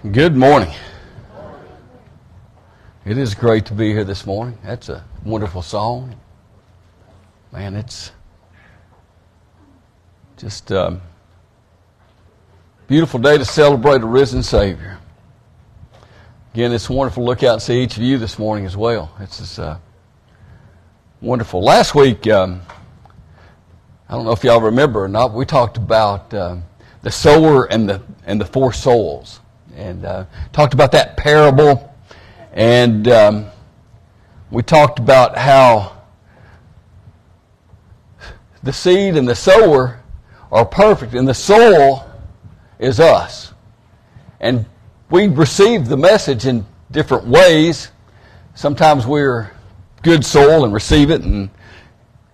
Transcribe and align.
Good 0.00 0.34
morning. 0.34 0.72
It 3.04 3.18
is 3.18 3.34
great 3.34 3.66
to 3.66 3.74
be 3.74 3.92
here 3.92 4.02
this 4.02 4.24
morning. 4.24 4.56
That's 4.64 4.88
a 4.88 5.04
wonderful 5.26 5.60
song. 5.60 6.18
Man, 7.52 7.76
it's 7.76 8.10
just 10.38 10.70
a 10.70 10.98
beautiful 12.88 13.20
day 13.20 13.36
to 13.36 13.44
celebrate 13.44 14.00
a 14.00 14.06
risen 14.06 14.42
Savior. 14.42 14.96
Again, 16.54 16.72
it's 16.72 16.88
wonderful 16.88 17.22
to 17.24 17.26
look 17.26 17.42
out 17.42 17.52
and 17.52 17.62
see 17.62 17.82
each 17.82 17.98
of 17.98 18.02
you 18.02 18.16
this 18.16 18.38
morning 18.38 18.64
as 18.64 18.78
well. 18.78 19.14
It's 19.20 19.36
just, 19.36 19.58
uh, 19.58 19.76
wonderful. 21.20 21.62
Last 21.62 21.94
week, 21.94 22.26
um, 22.26 22.62
I 24.08 24.14
don't 24.14 24.24
know 24.24 24.32
if 24.32 24.42
y'all 24.44 24.62
remember 24.62 25.04
or 25.04 25.08
not, 25.08 25.34
we 25.34 25.44
talked 25.44 25.76
about 25.76 26.32
um, 26.32 26.64
the 27.02 27.10
sower 27.10 27.70
and 27.70 27.86
the 27.86 28.00
and 28.24 28.40
the 28.40 28.46
four 28.46 28.72
souls 28.72 29.40
and 29.76 30.04
uh, 30.04 30.24
talked 30.52 30.74
about 30.74 30.92
that 30.92 31.16
parable. 31.16 31.94
And 32.52 33.06
um, 33.08 33.46
we 34.50 34.62
talked 34.62 34.98
about 34.98 35.36
how 35.36 36.02
the 38.62 38.72
seed 38.72 39.16
and 39.16 39.26
the 39.26 39.34
sower 39.34 40.00
are 40.52 40.64
perfect, 40.64 41.14
and 41.14 41.26
the 41.26 41.34
soil 41.34 42.10
is 42.78 42.98
us. 43.00 43.52
And 44.40 44.66
we 45.10 45.28
receive 45.28 45.88
the 45.88 45.96
message 45.96 46.46
in 46.46 46.66
different 46.90 47.26
ways. 47.26 47.90
Sometimes 48.54 49.06
we're 49.06 49.50
good 50.02 50.24
soil 50.24 50.64
and 50.64 50.74
receive 50.74 51.10
it, 51.10 51.22
and, 51.22 51.50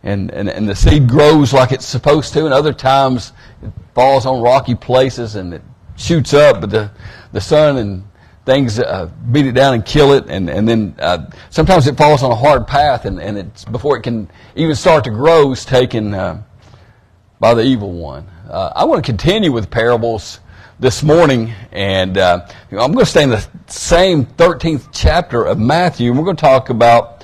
and, 0.03 0.31
and, 0.31 0.49
and 0.49 0.69
the 0.69 0.75
seed 0.75 1.09
grows 1.09 1.53
like 1.53 1.73
it's 1.73 1.85
supposed 1.85 2.33
to, 2.33 2.45
and 2.45 2.55
other 2.55 2.73
times 2.73 3.33
it 3.63 3.73
falls 3.95 4.25
on 4.25 4.41
rocky 4.41 4.75
places 4.75 5.35
and 5.35 5.55
it 5.55 5.63
shoots 5.97 6.35
up, 6.35 6.61
but 6.61 6.71
the, 6.71 6.91
the 7.37 7.41
sun 7.43 7.77
and 7.77 8.03
things 8.47 8.79
uh, 8.79 9.11
beat 9.31 9.45
it 9.45 9.53
down 9.53 9.75
and 9.75 9.85
kill 9.85 10.15
it, 10.15 10.25
and 10.29 10.49
and 10.49 10.67
then 10.67 10.95
uh, 10.99 11.31
sometimes 11.51 11.87
it 11.87 11.95
falls 11.99 12.23
on 12.23 12.33
a 12.33 12.35
hard 12.35 12.67
path, 12.67 13.05
and 13.05 13.21
and 13.21 13.37
it's 13.37 13.67
before 13.67 13.99
it 13.99 14.03
can 14.03 14.31
even 14.55 14.75
start 14.75 15.05
to 15.05 15.11
grow, 15.11 15.53
is 15.53 15.67
taken 15.67 16.15
uh, 16.15 16.43
by 17.39 17.53
the 17.53 17.63
evil 17.63 17.93
one. 17.93 18.27
Uh, 18.49 18.73
I 18.75 18.87
want 18.87 19.05
to 19.05 19.07
continue 19.07 19.53
with 19.53 19.71
parables 19.71 20.41
this 20.81 21.03
morning, 21.03 21.53
and 21.73 22.17
uh, 22.17 22.49
I'm 22.71 22.93
going 22.93 23.05
to 23.05 23.07
stay 23.07 23.25
in 23.25 23.31
the 23.31 23.47
same 23.67 24.25
13th 24.25 24.89
chapter 24.93 25.45
of 25.45 25.59
Matthew, 25.59 26.09
and 26.09 26.19
we're 26.19 26.25
going 26.25 26.37
to 26.37 26.41
talk 26.41 26.71
about 26.71 27.23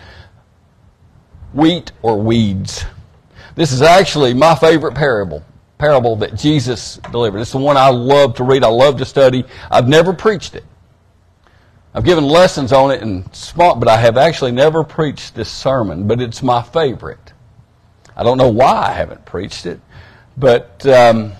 wheat 1.54 1.90
or 2.02 2.20
weeds. 2.20 2.84
This 3.54 3.72
is 3.72 3.80
actually 3.80 4.34
my 4.34 4.54
favorite 4.56 4.94
parable 4.94 5.42
parable 5.82 6.14
that 6.14 6.36
Jesus 6.36 6.98
delivered. 7.10 7.40
It's 7.40 7.50
the 7.50 7.58
one 7.58 7.76
I 7.76 7.88
love 7.88 8.36
to 8.36 8.44
read. 8.44 8.62
I 8.62 8.68
love 8.68 8.98
to 8.98 9.04
study. 9.04 9.44
I've 9.68 9.88
never 9.88 10.12
preached 10.12 10.54
it. 10.54 10.64
I've 11.92 12.04
given 12.04 12.22
lessons 12.22 12.72
on 12.72 12.92
it 12.92 13.02
and 13.02 13.34
small, 13.34 13.74
but 13.74 13.88
I 13.88 13.96
have 13.96 14.16
actually 14.16 14.52
never 14.52 14.84
preached 14.84 15.34
this 15.34 15.50
sermon. 15.50 16.06
But 16.06 16.20
it's 16.20 16.40
my 16.40 16.62
favorite. 16.62 17.32
I 18.16 18.22
don't 18.22 18.38
know 18.38 18.48
why 18.48 18.74
I 18.74 18.92
haven't 18.92 19.26
preached 19.26 19.66
it, 19.66 19.80
but 20.36 20.86
um, 20.86 21.32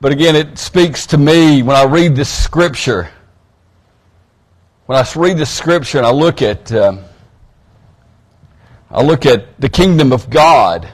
but 0.00 0.12
again, 0.12 0.36
it 0.36 0.56
speaks 0.56 1.04
to 1.08 1.18
me 1.18 1.64
when 1.64 1.74
I 1.74 1.86
read 1.86 2.14
this 2.14 2.30
scripture. 2.30 3.10
When 4.86 4.96
I 4.96 5.04
read 5.16 5.36
the 5.36 5.46
scripture 5.46 5.98
and 5.98 6.06
I 6.06 6.12
look 6.12 6.42
at 6.42 6.70
um, 6.70 7.00
I 8.88 9.02
look 9.02 9.26
at 9.26 9.60
the 9.60 9.68
kingdom 9.68 10.12
of 10.12 10.30
God 10.30 10.88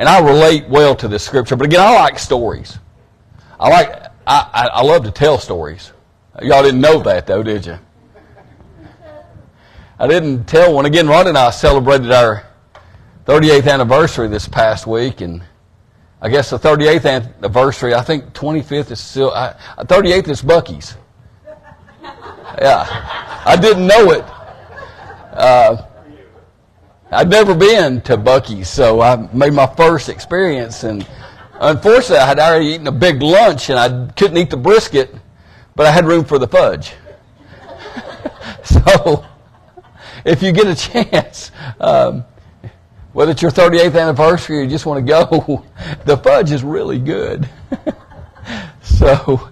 and 0.00 0.08
I 0.08 0.18
relate 0.20 0.66
well 0.66 0.96
to 0.96 1.08
this 1.08 1.22
scripture. 1.22 1.56
But 1.56 1.66
again, 1.66 1.80
I 1.80 1.92
like 1.92 2.18
stories. 2.18 2.78
I 3.60 3.68
like, 3.68 3.92
I, 4.26 4.50
I, 4.54 4.68
I 4.72 4.82
love 4.82 5.04
to 5.04 5.10
tell 5.10 5.36
stories. 5.36 5.92
Y'all 6.40 6.62
didn't 6.62 6.80
know 6.80 7.02
that 7.02 7.26
though, 7.26 7.42
did 7.42 7.66
you? 7.66 7.78
I 9.98 10.06
didn't 10.06 10.44
tell 10.44 10.72
one. 10.72 10.86
Again, 10.86 11.06
Ron 11.06 11.26
and 11.26 11.36
I 11.36 11.50
celebrated 11.50 12.10
our 12.12 12.46
38th 13.26 13.70
anniversary 13.70 14.28
this 14.28 14.48
past 14.48 14.86
week, 14.86 15.20
and 15.20 15.42
I 16.22 16.30
guess 16.30 16.48
the 16.48 16.58
38th 16.58 17.36
anniversary, 17.36 17.94
I 17.94 18.00
think 18.00 18.32
25th 18.32 18.92
is 18.92 19.00
still, 19.00 19.30
I, 19.32 19.54
38th 19.80 20.28
is 20.28 20.40
Buc-ee's. 20.40 20.96
Yeah. 22.02 23.42
I 23.44 23.54
didn't 23.60 23.86
know 23.86 24.12
it. 24.12 24.24
Uh, 25.34 25.89
I'd 27.12 27.28
never 27.28 27.54
been 27.56 28.00
to 28.02 28.16
Buc-ee's, 28.16 28.68
so 28.68 29.00
I 29.00 29.16
made 29.32 29.52
my 29.52 29.66
first 29.66 30.08
experience. 30.08 30.84
And 30.84 31.06
unfortunately, 31.54 32.18
I 32.18 32.26
had 32.26 32.38
already 32.38 32.66
eaten 32.66 32.86
a 32.86 32.92
big 32.92 33.20
lunch 33.20 33.68
and 33.68 33.78
I 33.78 34.12
couldn't 34.12 34.36
eat 34.36 34.50
the 34.50 34.56
brisket, 34.56 35.12
but 35.74 35.86
I 35.86 35.90
had 35.90 36.04
room 36.04 36.24
for 36.24 36.38
the 36.38 36.46
fudge. 36.46 36.92
so, 38.64 39.24
if 40.24 40.40
you 40.40 40.52
get 40.52 40.68
a 40.68 40.74
chance, 40.76 41.50
um, 41.80 42.24
whether 43.12 43.32
it's 43.32 43.42
your 43.42 43.50
38th 43.50 44.00
anniversary 44.00 44.58
or 44.58 44.62
you 44.62 44.68
just 44.68 44.86
want 44.86 45.04
to 45.04 45.10
go, 45.10 45.64
the 46.04 46.16
fudge 46.16 46.52
is 46.52 46.62
really 46.62 47.00
good. 47.00 47.48
so, 48.82 49.50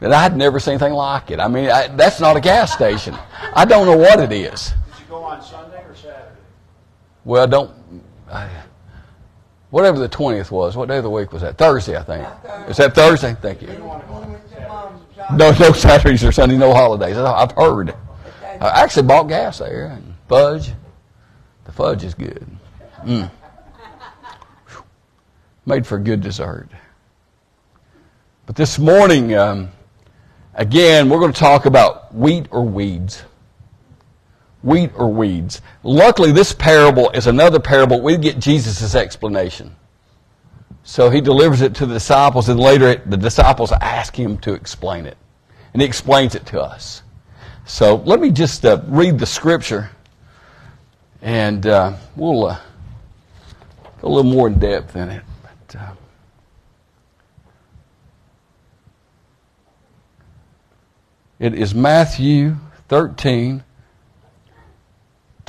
and 0.00 0.14
I'd 0.14 0.34
never 0.34 0.58
seen 0.58 0.72
anything 0.72 0.94
like 0.94 1.30
it. 1.30 1.40
I 1.40 1.48
mean, 1.48 1.68
I, 1.68 1.88
that's 1.88 2.20
not 2.20 2.38
a 2.38 2.40
gas 2.40 2.72
station. 2.72 3.14
I 3.52 3.66
don't 3.66 3.86
know 3.86 3.98
what 3.98 4.18
it 4.20 4.32
is. 4.32 4.70
Did 4.70 5.00
you 5.00 5.06
go 5.10 5.24
on 5.24 5.42
Sunday? 5.42 5.73
Well, 7.24 7.46
don't. 7.46 7.70
I, 8.30 8.48
whatever 9.70 9.98
the 9.98 10.08
20th 10.08 10.50
was, 10.50 10.76
what 10.76 10.88
day 10.88 10.98
of 10.98 11.04
the 11.04 11.10
week 11.10 11.32
was 11.32 11.42
that? 11.42 11.56
Thursday, 11.56 11.96
I 11.96 12.02
think. 12.02 12.26
Is 12.68 12.76
that 12.76 12.94
Thursday? 12.94 13.34
Thank 13.40 13.62
you. 13.62 13.68
No, 15.32 15.50
no 15.58 15.72
Saturdays 15.72 16.22
or 16.22 16.32
Sunday, 16.32 16.56
no 16.56 16.74
holidays. 16.74 17.16
I've 17.16 17.52
heard. 17.52 17.94
I 18.60 18.82
actually 18.82 19.06
bought 19.06 19.24
gas 19.24 19.58
there 19.58 19.86
and 19.86 20.14
fudge. 20.28 20.72
The 21.64 21.72
fudge 21.72 22.04
is 22.04 22.14
good. 22.14 22.46
Mm. 23.02 23.30
Made 25.66 25.86
for 25.86 25.98
good 25.98 26.20
dessert. 26.20 26.68
But 28.46 28.56
this 28.56 28.78
morning, 28.78 29.34
um, 29.34 29.70
again, 30.54 31.08
we're 31.08 31.20
going 31.20 31.32
to 31.32 31.38
talk 31.38 31.64
about 31.64 32.14
wheat 32.14 32.46
or 32.50 32.62
weeds 32.64 33.22
wheat 34.64 34.90
or 34.96 35.12
weeds. 35.12 35.60
Luckily, 35.82 36.32
this 36.32 36.52
parable 36.52 37.10
is 37.10 37.26
another 37.26 37.60
parable. 37.60 38.00
We 38.00 38.16
get 38.16 38.38
Jesus' 38.38 38.94
explanation. 38.94 39.76
So 40.82 41.10
he 41.10 41.20
delivers 41.20 41.60
it 41.60 41.74
to 41.76 41.86
the 41.86 41.94
disciples, 41.94 42.48
and 42.48 42.58
later 42.58 42.96
the 42.96 43.16
disciples 43.16 43.72
ask 43.72 44.18
him 44.18 44.38
to 44.38 44.54
explain 44.54 45.06
it. 45.06 45.16
And 45.72 45.82
he 45.82 45.86
explains 45.86 46.34
it 46.34 46.46
to 46.46 46.60
us. 46.60 47.02
So 47.66 47.96
let 47.96 48.20
me 48.20 48.30
just 48.30 48.64
uh, 48.64 48.82
read 48.86 49.18
the 49.18 49.26
scripture, 49.26 49.90
and 51.22 51.66
uh, 51.66 51.94
we'll 52.16 52.46
uh, 52.46 52.60
go 54.00 54.08
a 54.08 54.10
little 54.10 54.30
more 54.30 54.46
in 54.46 54.58
depth 54.58 54.96
in 54.96 55.08
it. 55.08 55.22
But, 55.42 55.80
uh, 55.80 55.92
it 61.38 61.54
is 61.54 61.74
Matthew 61.74 62.56
13, 62.88 63.64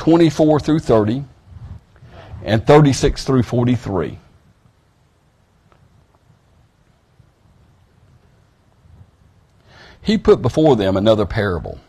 24 0.05 0.59
through 0.59 0.77
30, 0.77 1.23
and 2.43 2.67
36 2.67 3.23
through 3.23 3.41
43. 3.41 4.19
He 10.03 10.19
put 10.19 10.43
before 10.43 10.75
them 10.75 10.95
another 10.95 11.25
parable. 11.25 11.79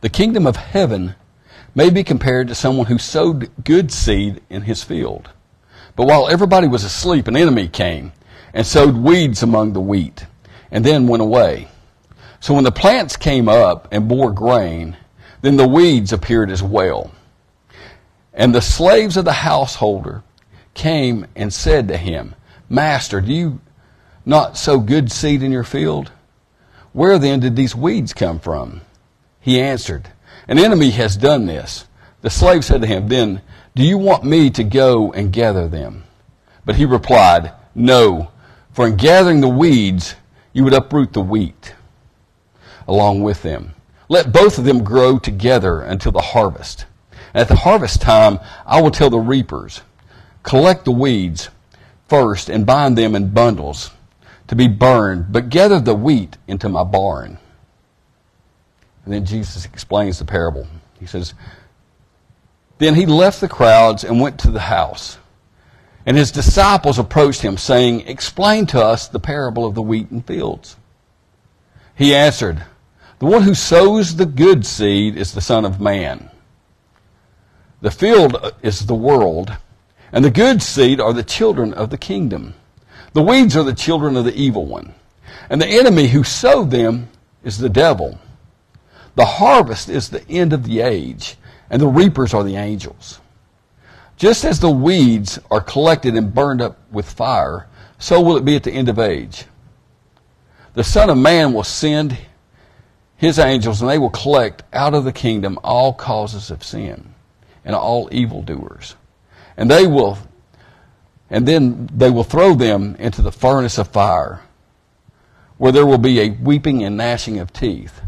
The 0.00 0.08
kingdom 0.08 0.46
of 0.46 0.56
heaven 0.56 1.16
may 1.74 1.90
be 1.90 2.02
compared 2.02 2.48
to 2.48 2.54
someone 2.54 2.86
who 2.86 2.96
sowed 2.96 3.50
good 3.62 3.92
seed 3.92 4.40
in 4.48 4.62
his 4.62 4.82
field. 4.82 5.28
But 5.96 6.06
while 6.06 6.30
everybody 6.30 6.66
was 6.66 6.82
asleep, 6.82 7.28
an 7.28 7.36
enemy 7.36 7.68
came 7.68 8.12
and 8.54 8.66
sowed 8.66 8.96
weeds 8.96 9.42
among 9.42 9.74
the 9.74 9.82
wheat, 9.82 10.24
and 10.70 10.82
then 10.82 11.06
went 11.06 11.22
away. 11.22 11.68
So 12.40 12.54
when 12.54 12.64
the 12.64 12.72
plants 12.72 13.18
came 13.18 13.50
up 13.50 13.86
and 13.92 14.08
bore 14.08 14.32
grain, 14.32 14.96
then 15.42 15.58
the 15.58 15.68
weeds 15.68 16.14
appeared 16.14 16.50
as 16.50 16.62
well. 16.62 17.12
And 18.38 18.54
the 18.54 18.62
slaves 18.62 19.16
of 19.16 19.24
the 19.24 19.32
householder 19.32 20.22
came 20.72 21.26
and 21.34 21.52
said 21.52 21.88
to 21.88 21.96
him, 21.96 22.36
Master, 22.70 23.20
do 23.20 23.32
you 23.32 23.60
not 24.24 24.56
sow 24.56 24.78
good 24.78 25.10
seed 25.10 25.42
in 25.42 25.50
your 25.50 25.64
field? 25.64 26.12
Where 26.92 27.18
then 27.18 27.40
did 27.40 27.56
these 27.56 27.74
weeds 27.74 28.14
come 28.14 28.38
from? 28.38 28.82
He 29.40 29.60
answered, 29.60 30.08
An 30.46 30.58
enemy 30.58 30.90
has 30.90 31.16
done 31.16 31.46
this. 31.46 31.86
The 32.22 32.30
slave 32.30 32.64
said 32.64 32.80
to 32.82 32.86
him, 32.86 33.08
Then 33.08 33.42
do 33.74 33.82
you 33.82 33.98
want 33.98 34.22
me 34.22 34.50
to 34.50 34.62
go 34.62 35.12
and 35.12 35.32
gather 35.32 35.66
them? 35.66 36.04
But 36.64 36.76
he 36.76 36.84
replied, 36.84 37.52
No, 37.74 38.30
for 38.72 38.86
in 38.86 38.96
gathering 38.96 39.40
the 39.40 39.48
weeds, 39.48 40.14
you 40.52 40.62
would 40.62 40.74
uproot 40.74 41.12
the 41.12 41.20
wheat 41.20 41.74
along 42.86 43.22
with 43.22 43.42
them. 43.42 43.74
Let 44.08 44.32
both 44.32 44.58
of 44.58 44.64
them 44.64 44.84
grow 44.84 45.18
together 45.18 45.80
until 45.80 46.12
the 46.12 46.20
harvest. 46.20 46.86
At 47.38 47.46
the 47.46 47.54
harvest 47.54 48.02
time, 48.02 48.40
I 48.66 48.82
will 48.82 48.90
tell 48.90 49.10
the 49.10 49.18
reapers, 49.20 49.82
collect 50.42 50.84
the 50.84 50.90
weeds 50.90 51.50
first 52.08 52.48
and 52.48 52.66
bind 52.66 52.98
them 52.98 53.14
in 53.14 53.30
bundles 53.30 53.92
to 54.48 54.56
be 54.56 54.66
burned, 54.66 55.26
but 55.30 55.48
gather 55.48 55.78
the 55.78 55.94
wheat 55.94 56.36
into 56.48 56.68
my 56.68 56.82
barn. 56.82 57.38
And 59.04 59.14
then 59.14 59.24
Jesus 59.24 59.64
explains 59.64 60.18
the 60.18 60.24
parable. 60.24 60.66
He 60.98 61.06
says, 61.06 61.32
Then 62.78 62.96
he 62.96 63.06
left 63.06 63.40
the 63.40 63.48
crowds 63.48 64.02
and 64.02 64.20
went 64.20 64.40
to 64.40 64.50
the 64.50 64.58
house. 64.58 65.18
And 66.06 66.16
his 66.16 66.32
disciples 66.32 66.98
approached 66.98 67.42
him, 67.42 67.56
saying, 67.56 68.00
Explain 68.08 68.66
to 68.66 68.84
us 68.84 69.06
the 69.06 69.20
parable 69.20 69.64
of 69.64 69.76
the 69.76 69.82
wheat 69.82 70.10
and 70.10 70.26
fields. 70.26 70.74
He 71.94 72.16
answered, 72.16 72.64
The 73.20 73.26
one 73.26 73.42
who 73.42 73.54
sows 73.54 74.16
the 74.16 74.26
good 74.26 74.66
seed 74.66 75.16
is 75.16 75.34
the 75.34 75.40
Son 75.40 75.64
of 75.64 75.80
Man. 75.80 76.32
The 77.80 77.90
field 77.92 78.54
is 78.60 78.86
the 78.86 78.94
world, 78.96 79.56
and 80.10 80.24
the 80.24 80.32
good 80.32 80.62
seed 80.62 81.00
are 81.00 81.12
the 81.12 81.22
children 81.22 81.72
of 81.72 81.90
the 81.90 81.98
kingdom. 81.98 82.54
The 83.12 83.22
weeds 83.22 83.56
are 83.56 83.62
the 83.62 83.72
children 83.72 84.16
of 84.16 84.24
the 84.24 84.34
evil 84.34 84.66
one, 84.66 84.94
and 85.48 85.62
the 85.62 85.68
enemy 85.68 86.08
who 86.08 86.24
sowed 86.24 86.72
them 86.72 87.08
is 87.44 87.58
the 87.58 87.68
devil. 87.68 88.18
The 89.14 89.24
harvest 89.24 89.88
is 89.88 90.08
the 90.08 90.28
end 90.28 90.52
of 90.52 90.64
the 90.64 90.80
age, 90.80 91.36
and 91.70 91.80
the 91.80 91.86
reapers 91.86 92.34
are 92.34 92.42
the 92.42 92.56
angels. 92.56 93.20
Just 94.16 94.44
as 94.44 94.58
the 94.58 94.70
weeds 94.70 95.38
are 95.48 95.60
collected 95.60 96.16
and 96.16 96.34
burned 96.34 96.60
up 96.60 96.78
with 96.90 97.08
fire, 97.08 97.68
so 97.96 98.20
will 98.20 98.36
it 98.36 98.44
be 98.44 98.56
at 98.56 98.64
the 98.64 98.72
end 98.72 98.88
of 98.88 98.98
age. 98.98 99.44
The 100.74 100.82
Son 100.82 101.10
of 101.10 101.16
Man 101.16 101.52
will 101.52 101.62
send 101.62 102.18
his 103.16 103.38
angels, 103.38 103.80
and 103.80 103.88
they 103.88 103.98
will 103.98 104.10
collect 104.10 104.64
out 104.72 104.94
of 104.94 105.04
the 105.04 105.12
kingdom 105.12 105.60
all 105.62 105.92
causes 105.92 106.50
of 106.50 106.64
sin 106.64 107.14
and 107.64 107.74
all 107.74 108.08
evildoers. 108.12 108.96
And 109.56 109.70
they 109.70 109.86
will 109.86 110.18
and 111.30 111.46
then 111.46 111.88
they 111.92 112.10
will 112.10 112.24
throw 112.24 112.54
them 112.54 112.96
into 112.98 113.20
the 113.22 113.32
furnace 113.32 113.78
of 113.78 113.88
fire, 113.88 114.40
where 115.58 115.72
there 115.72 115.86
will 115.86 115.98
be 115.98 116.20
a 116.20 116.30
weeping 116.30 116.82
and 116.82 116.96
gnashing 116.96 117.38
of 117.38 117.52
teeth. 117.52 118.00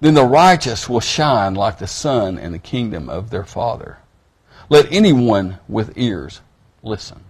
Then 0.00 0.14
the 0.14 0.24
righteous 0.24 0.88
will 0.88 1.00
shine 1.00 1.54
like 1.54 1.78
the 1.78 1.86
sun 1.86 2.38
in 2.38 2.52
the 2.52 2.58
kingdom 2.58 3.08
of 3.08 3.30
their 3.30 3.44
Father. 3.44 3.98
Let 4.68 4.90
anyone 4.90 5.58
with 5.68 5.96
ears 5.96 6.40
listen. 6.82 7.22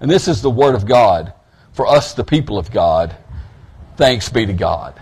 And 0.00 0.10
this 0.10 0.28
is 0.28 0.42
the 0.42 0.50
word 0.50 0.74
of 0.74 0.86
God 0.86 1.32
for 1.72 1.86
us, 1.86 2.14
the 2.14 2.24
people 2.24 2.58
of 2.58 2.70
God. 2.70 3.16
Thanks 3.96 4.28
be 4.28 4.46
to 4.46 4.52
God. 4.52 5.00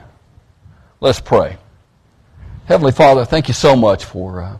Let's 1.01 1.21
pray. 1.21 1.59
Heavenly 2.65 2.93
Father, 2.93 3.25
thank 3.25 3.49
you 3.49 3.55
so 3.55 3.77
much 3.77 4.05
for, 4.05 4.43
uh, 4.43 4.57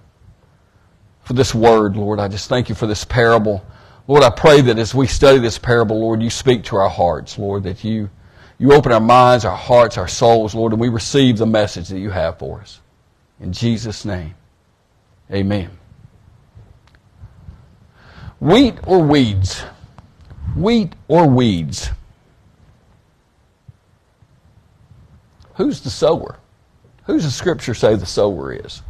for 1.27 1.33
this 1.33 1.53
word, 1.53 1.97
Lord. 1.97 2.21
I 2.21 2.29
just 2.29 2.49
thank 2.49 2.69
you 2.69 2.77
for 2.77 2.87
this 2.87 3.05
parable. 3.05 3.67
Lord, 4.07 4.23
I 4.23 4.31
pray 4.31 4.61
that 4.61 4.79
as 4.79 4.95
we 4.95 5.09
study 5.09 5.41
this 5.41 5.59
parable, 5.59 5.99
Lord, 5.99 6.23
you 6.23 6.31
speak 6.31 6.63
to 6.65 6.77
our 6.77 6.89
hearts, 6.89 7.37
Lord, 7.37 7.65
that 7.65 7.83
you, 7.83 8.09
you 8.59 8.73
open 8.73 8.93
our 8.93 9.01
minds, 9.01 9.45
our 9.45 9.57
hearts, 9.57 9.99
our 9.99 10.07
souls, 10.07 10.55
Lord, 10.55 10.73
and 10.73 10.81
we 10.81 10.89
receive 10.89 11.37
the 11.37 11.45
message 11.47 11.89
that 11.89 11.99
you 11.99 12.11
have 12.11 12.39
for 12.39 12.61
us. 12.61 12.81
In 13.41 13.53
Jesus' 13.53 14.05
name, 14.05 14.37
amen. 15.29 15.69
Wheat 18.39 18.77
or 18.87 19.01
weeds? 19.03 19.63
Wheat 20.55 20.95
or 21.09 21.27
weeds? 21.27 21.91
Who's 25.55 25.81
the 25.81 25.91
sower? 25.91 26.39
Who's 27.07 27.25
the 27.25 27.33
scripture 27.33 27.75
say 27.75 27.97
the 27.97 28.07
sower 28.07 28.53
is? 28.53 28.83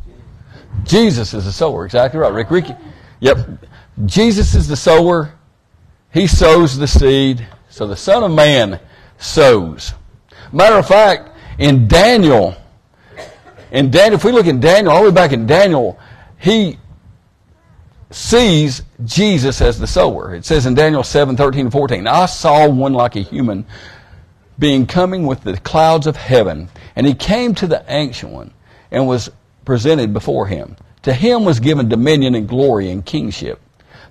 Jesus 0.86 1.34
is 1.34 1.44
the 1.44 1.52
sower. 1.52 1.84
Exactly 1.84 2.20
right. 2.20 2.32
Rick, 2.32 2.50
Ricky. 2.50 2.74
Yep. 3.20 3.64
Jesus 4.06 4.54
is 4.54 4.68
the 4.68 4.76
sower. 4.76 5.34
He 6.12 6.26
sows 6.26 6.78
the 6.78 6.86
seed. 6.86 7.46
So 7.68 7.86
the 7.86 7.96
Son 7.96 8.22
of 8.22 8.30
Man 8.30 8.80
sows. 9.18 9.92
Matter 10.52 10.76
of 10.76 10.86
fact, 10.86 11.30
in 11.58 11.88
Daniel, 11.88 12.56
in 13.70 13.90
Daniel, 13.90 14.14
if 14.14 14.24
we 14.24 14.32
look 14.32 14.46
in 14.46 14.60
Daniel, 14.60 14.92
all 14.92 15.02
the 15.02 15.10
way 15.10 15.14
back 15.14 15.32
in 15.32 15.46
Daniel, 15.46 15.98
he 16.38 16.78
sees 18.10 18.82
Jesus 19.04 19.60
as 19.60 19.78
the 19.78 19.86
sower. 19.86 20.34
It 20.34 20.44
says 20.44 20.66
in 20.66 20.74
Daniel 20.74 21.02
7, 21.02 21.36
13 21.36 21.62
and 21.62 21.72
14, 21.72 22.06
I 22.06 22.26
saw 22.26 22.68
one 22.68 22.92
like 22.92 23.16
a 23.16 23.20
human 23.20 23.66
being 24.58 24.86
coming 24.86 25.26
with 25.26 25.42
the 25.42 25.56
clouds 25.58 26.06
of 26.06 26.16
heaven, 26.16 26.68
and 26.94 27.06
he 27.06 27.14
came 27.14 27.54
to 27.56 27.66
the 27.66 27.84
ancient 27.88 28.32
one 28.32 28.52
and 28.90 29.06
was 29.06 29.30
presented 29.66 30.14
before 30.14 30.46
him. 30.46 30.76
To 31.02 31.12
him 31.12 31.44
was 31.44 31.60
given 31.60 31.90
dominion 31.90 32.34
and 32.34 32.48
glory 32.48 32.90
and 32.90 33.04
kingship, 33.04 33.60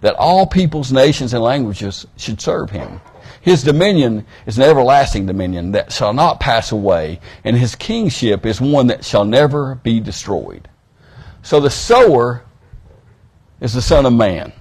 that 0.01 0.15
all 0.15 0.45
peoples, 0.45 0.91
nations, 0.91 1.33
and 1.33 1.41
languages 1.41 2.05
should 2.17 2.39
serve 2.39 2.69
him. 2.69 3.01
His 3.41 3.63
dominion 3.63 4.25
is 4.45 4.57
an 4.57 4.63
everlasting 4.63 5.25
dominion 5.25 5.71
that 5.71 5.91
shall 5.91 6.13
not 6.13 6.39
pass 6.39 6.71
away, 6.71 7.19
and 7.43 7.55
his 7.55 7.75
kingship 7.75 8.45
is 8.45 8.61
one 8.61 8.87
that 8.87 9.03
shall 9.03 9.25
never 9.25 9.75
be 9.75 9.99
destroyed. 9.99 10.69
So 11.41 11.59
the 11.59 11.69
sower 11.69 12.43
is 13.59 13.73
the 13.73 13.81
Son 13.81 14.05
of 14.05 14.13
Man. 14.13 14.51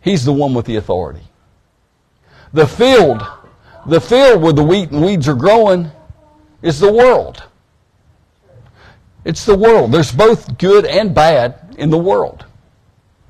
He's 0.00 0.24
the 0.24 0.32
one 0.32 0.52
with 0.52 0.66
the 0.66 0.76
authority. 0.76 1.22
The 2.52 2.66
field, 2.66 3.22
the 3.86 4.00
field 4.00 4.42
where 4.42 4.52
the 4.52 4.62
wheat 4.62 4.90
and 4.90 5.04
weeds 5.04 5.28
are 5.28 5.34
growing, 5.34 5.90
is 6.60 6.78
the 6.78 6.92
world. 6.92 7.42
It's 9.24 9.44
the 9.44 9.56
world. 9.56 9.92
There's 9.92 10.12
both 10.12 10.58
good 10.58 10.84
and 10.84 11.14
bad 11.14 11.76
in 11.78 11.90
the 11.90 11.98
world 11.98 12.44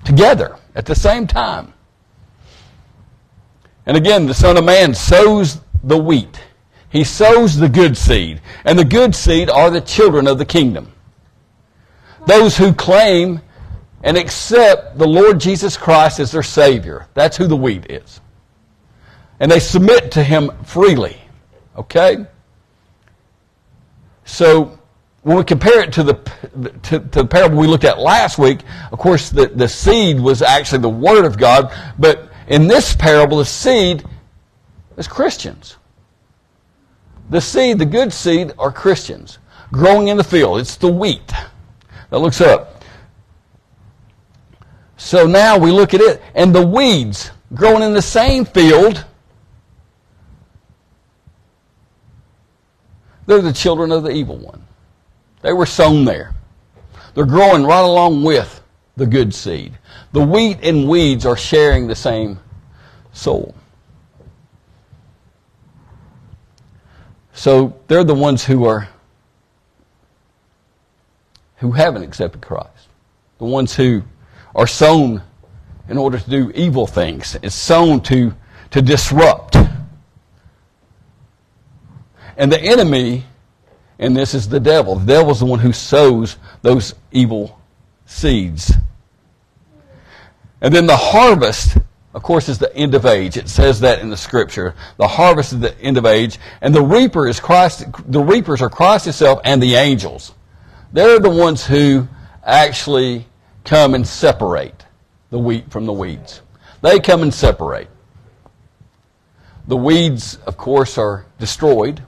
together 0.05 0.57
at 0.75 0.87
the 0.87 0.95
same 0.95 1.27
time. 1.27 1.73
And 3.87 3.97
again, 3.97 4.27
the 4.27 4.35
Son 4.35 4.57
of 4.57 4.65
Man 4.65 4.95
sows 4.95 5.61
the 5.83 5.99
wheat. 5.99 6.41
He 6.89 7.05
sows 7.05 7.57
the 7.57 7.69
good 7.69 7.97
seed. 7.97 8.41
And 8.65 8.79
the 8.79 8.85
good 8.85 9.15
seed 9.15 9.51
are 9.51 9.71
the 9.71 9.81
children 9.81 10.27
of 10.27 10.39
the 10.39 10.45
kingdom. 10.45 10.93
Those 12.27 12.57
who 12.57 12.73
claim 12.73 13.41
and 14.03 14.17
accept 14.17 14.99
the 14.99 15.07
Lord 15.07 15.41
Jesus 15.41 15.77
Christ 15.77 16.21
as 16.21 16.31
their 16.31 16.43
Savior. 16.43 17.07
That's 17.15 17.37
who 17.37 17.47
the 17.47 17.57
wheat 17.57 17.91
is. 17.91 18.21
And 19.41 19.51
they 19.51 19.61
submit 19.61 20.13
to 20.13 20.23
Him 20.23 20.51
freely. 20.65 21.19
Okay? 21.77 22.27
So, 24.25 24.79
when 25.25 25.39
we 25.39 25.45
compare 25.45 25.81
it 25.81 25.93
to 25.95 26.03
the, 26.03 26.15
to, 26.83 27.01
to, 27.01 27.23
the 27.23 27.27
parable 27.27 27.57
we 27.57 27.67
looked 27.67 27.85
at 27.85 27.99
last 27.99 28.39
week, 28.39 28.61
of 28.93 28.99
course, 28.99 29.31
the, 29.31 29.47
the 29.47 29.67
seed 29.67 30.21
was 30.21 30.43
actually 30.43 30.83
the 30.83 30.89
Word 30.89 31.25
of 31.25 31.39
God, 31.39 31.73
but 31.99 32.29
in 32.47 32.69
this 32.69 32.95
parable, 32.95 33.39
the 33.39 33.45
seed 33.47 34.05
is 34.99 35.09
Christians. 35.09 35.79
The 37.31 37.41
seed, 37.41 37.79
the 37.79 37.87
good 37.87 38.13
seed, 38.13 38.53
are 38.59 38.71
Christians 38.71 39.39
growing 39.73 40.09
in 40.09 40.19
the 40.19 40.25
field. 40.25 40.61
It's 40.61 40.77
the 40.77 40.93
wheat. 40.93 41.33
That 42.11 42.19
looks 42.19 42.43
up. 42.43 42.85
So 44.99 45.27
now 45.27 45.57
we 45.57 45.71
look 45.71 45.95
at 45.95 46.03
it, 46.03 46.21
and 46.35 46.55
the 46.55 46.65
weeds 46.65 47.31
growing 47.55 47.83
in 47.83 47.95
the 47.95 48.03
same 48.03 48.45
field, 48.45 49.07
they're 53.27 53.41
the 53.41 53.55
children 53.55 53.91
of 53.91 54.03
the 54.03 54.11
evil 54.11 54.37
one. 54.37 54.65
They 55.45 55.53
were 55.53 55.67
sown 55.67 56.07
there. 56.07 56.35
They're 57.13 57.27
growing 57.27 57.65
right 57.65 57.85
along 57.85 58.23
with 58.23 58.63
the 58.97 59.05
good 59.05 59.35
seed. 59.35 59.79
The 60.13 60.25
wheat 60.25 60.61
and 60.63 60.89
weeds 60.89 61.27
are 61.27 61.37
sharing 61.37 61.87
the 61.87 61.95
same 61.95 62.41
soul. 63.13 63.55
So 67.35 67.79
they're 67.89 68.05
the 68.05 68.15
ones 68.15 68.43
who 68.43 68.65
are 68.65 68.89
who 71.57 71.73
haven't 71.73 72.05
accepted 72.05 72.41
Christ. 72.41 72.89
The 73.37 73.45
ones 73.45 73.77
who 73.77 74.03
are 74.55 74.67
sown 74.67 75.23
in 75.91 75.99
order 75.99 76.19
to 76.19 76.31
do 76.31 76.53
evil 76.55 76.87
things. 76.87 77.37
It's 77.43 77.55
sown 77.55 78.01
to, 78.05 78.33
to 78.71 78.81
disrupt. 78.81 79.59
And 82.39 82.51
the 82.51 82.59
enemy 82.59 83.25
and 83.99 84.17
this 84.17 84.35
is 84.35 84.49
the 84.49 84.61
devil. 84.61 84.97
The 84.97 85.07
devil's 85.07 85.41
the 85.41 85.47
one 85.47 85.61
who 85.61 85.73
sows 85.73 86.37
those 86.63 86.95
evil 87.13 87.61
seeds. 88.07 88.73
And 90.61 90.75
then 90.75 90.87
the 90.87 90.97
harvest, 90.97 91.77
of 92.15 92.23
course, 92.23 92.49
is 92.49 92.59
the 92.59 92.75
end 92.75 92.95
of 92.95 93.07
age. 93.07 93.37
It 93.37 93.49
says 93.49 93.81
that 93.81 94.01
in 94.01 94.11
the 94.11 94.17
scripture. 94.17 94.75
The 94.97 95.07
harvest 95.09 95.53
is 95.53 95.61
the 95.61 95.79
end 95.81 95.99
of 95.99 96.07
age. 96.07 96.39
And 96.61 96.75
the 96.75 96.83
reaper 96.83 97.29
is 97.29 97.39
Christ, 97.39 97.85
the 98.07 98.23
reapers 98.23 98.63
are 98.63 98.71
Christ 98.71 99.05
himself 99.05 99.41
and 99.45 99.63
the 99.63 99.75
angels. 99.75 100.35
They're 100.93 101.19
the 101.19 101.31
ones 101.31 101.67
who 101.67 102.09
actually 102.45 103.27
come 103.65 103.95
and 103.95 104.07
separate 104.07 104.85
the 105.31 105.39
wheat 105.39 105.71
from 105.71 105.87
the 105.87 105.93
weeds. 105.93 106.41
They 106.83 107.01
come 107.01 107.23
and 107.23 107.33
separate. 107.33 107.89
The 109.67 109.77
weeds, 109.77 110.37
of 110.47 110.57
course, 110.57 110.99
are 110.99 111.25
destroyed 111.39 112.03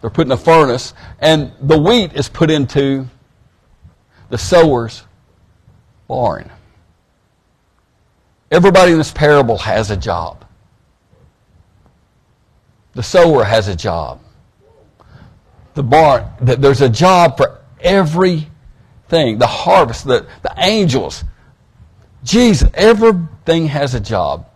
they're 0.00 0.10
put 0.10 0.26
in 0.26 0.32
a 0.32 0.36
furnace, 0.36 0.94
and 1.20 1.52
the 1.60 1.78
wheat 1.78 2.14
is 2.14 2.28
put 2.28 2.50
into 2.50 3.06
the 4.30 4.38
sower's 4.38 5.02
barn. 6.08 6.50
Everybody 8.50 8.92
in 8.92 8.98
this 8.98 9.12
parable 9.12 9.58
has 9.58 9.90
a 9.90 9.96
job. 9.96 10.44
The 12.94 13.02
sower 13.02 13.44
has 13.44 13.68
a 13.68 13.76
job. 13.76 14.20
The 15.74 15.82
barn, 15.82 16.26
there's 16.40 16.80
a 16.80 16.88
job 16.88 17.36
for 17.36 17.60
everything. 17.80 19.38
The 19.38 19.46
harvest, 19.46 20.04
the, 20.04 20.26
the 20.42 20.52
angels, 20.58 21.24
Jesus, 22.24 22.68
everything 22.74 23.66
has 23.68 23.94
a 23.94 24.00
job. 24.00 24.46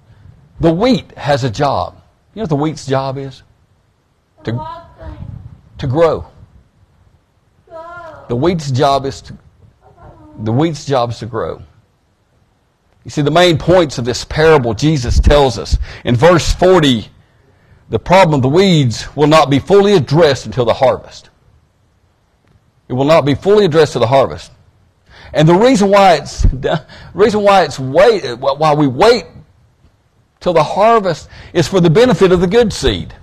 The 0.60 0.72
wheat 0.72 1.12
has 1.16 1.44
a 1.44 1.50
job. 1.50 2.00
You 2.34 2.40
know 2.40 2.42
what 2.42 2.48
the 2.50 2.56
wheat's 2.56 2.86
job 2.86 3.16
is? 3.16 3.42
To, 4.44 4.83
to 5.78 5.86
grow. 5.86 6.26
The 8.28 8.36
wheat's 8.36 8.70
job 8.70 9.04
is 9.04 9.20
to 9.22 9.38
the 10.38 10.52
wheat's 10.52 10.84
job 10.84 11.10
is 11.10 11.18
to 11.20 11.26
grow. 11.26 11.62
You 13.04 13.10
see, 13.10 13.22
the 13.22 13.30
main 13.30 13.58
points 13.58 13.98
of 13.98 14.04
this 14.04 14.24
parable 14.24 14.74
Jesus 14.74 15.20
tells 15.20 15.58
us. 15.58 15.76
In 16.04 16.16
verse 16.16 16.52
40, 16.54 17.08
the 17.90 17.98
problem 17.98 18.38
of 18.38 18.42
the 18.42 18.48
weeds 18.48 19.14
will 19.14 19.26
not 19.26 19.50
be 19.50 19.58
fully 19.58 19.92
addressed 19.92 20.46
until 20.46 20.64
the 20.64 20.74
harvest. 20.74 21.28
It 22.88 22.94
will 22.94 23.04
not 23.04 23.24
be 23.24 23.34
fully 23.34 23.66
addressed 23.66 23.92
to 23.92 23.98
the 23.98 24.06
harvest. 24.06 24.50
And 25.32 25.48
the 25.48 25.54
reason 25.54 25.90
why 25.90 26.14
it's 26.14 26.46
reason 27.14 27.42
why 27.42 27.64
it's 27.64 27.78
wait 27.78 28.38
why 28.38 28.74
we 28.74 28.86
wait 28.86 29.24
till 30.40 30.52
the 30.52 30.64
harvest 30.64 31.28
is 31.52 31.66
for 31.66 31.80
the 31.80 31.90
benefit 31.90 32.32
of 32.32 32.40
the 32.40 32.46
good 32.46 32.72
seed. 32.72 33.14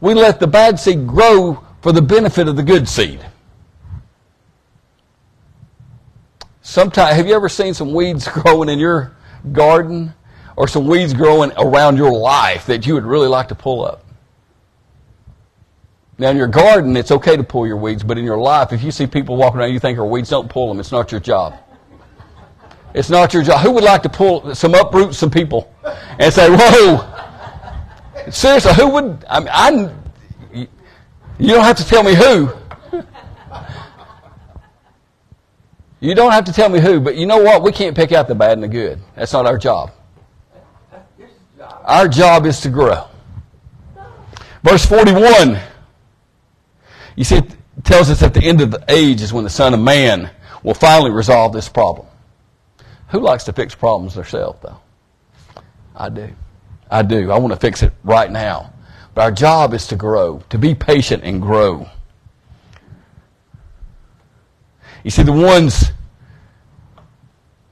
We 0.00 0.14
let 0.14 0.40
the 0.40 0.46
bad 0.46 0.80
seed 0.80 1.06
grow 1.06 1.64
for 1.82 1.92
the 1.92 2.02
benefit 2.02 2.48
of 2.48 2.56
the 2.56 2.62
good 2.62 2.88
seed. 2.88 3.24
Sometimes, 6.62 7.16
have 7.16 7.26
you 7.26 7.34
ever 7.34 7.48
seen 7.48 7.74
some 7.74 7.92
weeds 7.92 8.28
growing 8.32 8.68
in 8.68 8.78
your 8.78 9.16
garden 9.52 10.14
or 10.56 10.68
some 10.68 10.86
weeds 10.86 11.12
growing 11.12 11.52
around 11.58 11.96
your 11.96 12.12
life 12.12 12.66
that 12.66 12.86
you 12.86 12.94
would 12.94 13.04
really 13.04 13.28
like 13.28 13.48
to 13.48 13.54
pull 13.54 13.84
up? 13.84 14.04
Now, 16.18 16.28
in 16.28 16.36
your 16.36 16.48
garden, 16.48 16.96
it's 16.98 17.10
okay 17.10 17.36
to 17.36 17.42
pull 17.42 17.66
your 17.66 17.78
weeds, 17.78 18.02
but 18.02 18.18
in 18.18 18.24
your 18.24 18.38
life, 18.38 18.74
if 18.74 18.82
you 18.82 18.90
see 18.90 19.06
people 19.06 19.36
walking 19.36 19.58
around 19.58 19.72
you 19.72 19.80
think 19.80 19.98
are 19.98 20.04
weeds, 20.04 20.28
don't 20.28 20.50
pull 20.50 20.68
them. 20.68 20.78
It's 20.78 20.92
not 20.92 21.10
your 21.10 21.20
job. 21.20 21.54
It's 22.92 23.08
not 23.08 23.32
your 23.32 23.42
job. 23.42 23.60
Who 23.60 23.70
would 23.72 23.84
like 23.84 24.02
to 24.02 24.08
pull 24.08 24.54
some 24.54 24.74
uproot 24.74 25.14
some 25.14 25.30
people 25.30 25.72
and 26.18 26.32
say, 26.32 26.48
"Whoa"? 26.50 27.09
Seriously, 28.30 28.74
who 28.74 28.88
would? 28.90 29.24
I 29.28 29.40
mean, 29.40 29.48
I. 29.50 29.94
You 31.38 31.48
don't 31.54 31.64
have 31.64 31.76
to 31.76 31.86
tell 31.86 32.02
me 32.02 32.14
who. 32.14 32.52
You 36.00 36.14
don't 36.14 36.32
have 36.32 36.44
to 36.46 36.52
tell 36.52 36.70
me 36.70 36.80
who, 36.80 36.98
but 36.98 37.16
you 37.16 37.26
know 37.26 37.42
what? 37.42 37.62
We 37.62 37.72
can't 37.72 37.94
pick 37.94 38.12
out 38.12 38.26
the 38.26 38.34
bad 38.34 38.52
and 38.52 38.62
the 38.62 38.68
good. 38.68 39.00
That's 39.14 39.32
not 39.34 39.46
our 39.46 39.58
job. 39.58 39.92
Our 41.84 42.08
job 42.08 42.46
is 42.46 42.60
to 42.62 42.70
grow. 42.70 43.06
Verse 44.62 44.84
41. 44.86 45.60
You 47.16 47.24
see, 47.24 47.36
it 47.36 47.54
tells 47.84 48.08
us 48.08 48.22
at 48.22 48.32
the 48.32 48.42
end 48.42 48.62
of 48.62 48.70
the 48.70 48.82
age 48.88 49.20
is 49.20 49.32
when 49.32 49.44
the 49.44 49.50
Son 49.50 49.74
of 49.74 49.80
Man 49.80 50.30
will 50.62 50.74
finally 50.74 51.10
resolve 51.10 51.52
this 51.52 51.68
problem. 51.68 52.06
Who 53.08 53.20
likes 53.20 53.44
to 53.44 53.52
fix 53.52 53.74
problems 53.74 54.14
themselves, 54.14 54.60
though? 54.62 54.80
I 55.94 56.08
do. 56.08 56.30
I 56.90 57.02
do. 57.02 57.30
I 57.30 57.38
want 57.38 57.54
to 57.54 57.60
fix 57.60 57.82
it 57.82 57.92
right 58.02 58.30
now. 58.30 58.72
But 59.14 59.22
our 59.22 59.30
job 59.30 59.74
is 59.74 59.86
to 59.88 59.96
grow, 59.96 60.42
to 60.50 60.58
be 60.58 60.74
patient 60.74 61.22
and 61.24 61.40
grow. 61.40 61.88
You 65.04 65.10
see, 65.10 65.22
the 65.22 65.32
ones 65.32 65.92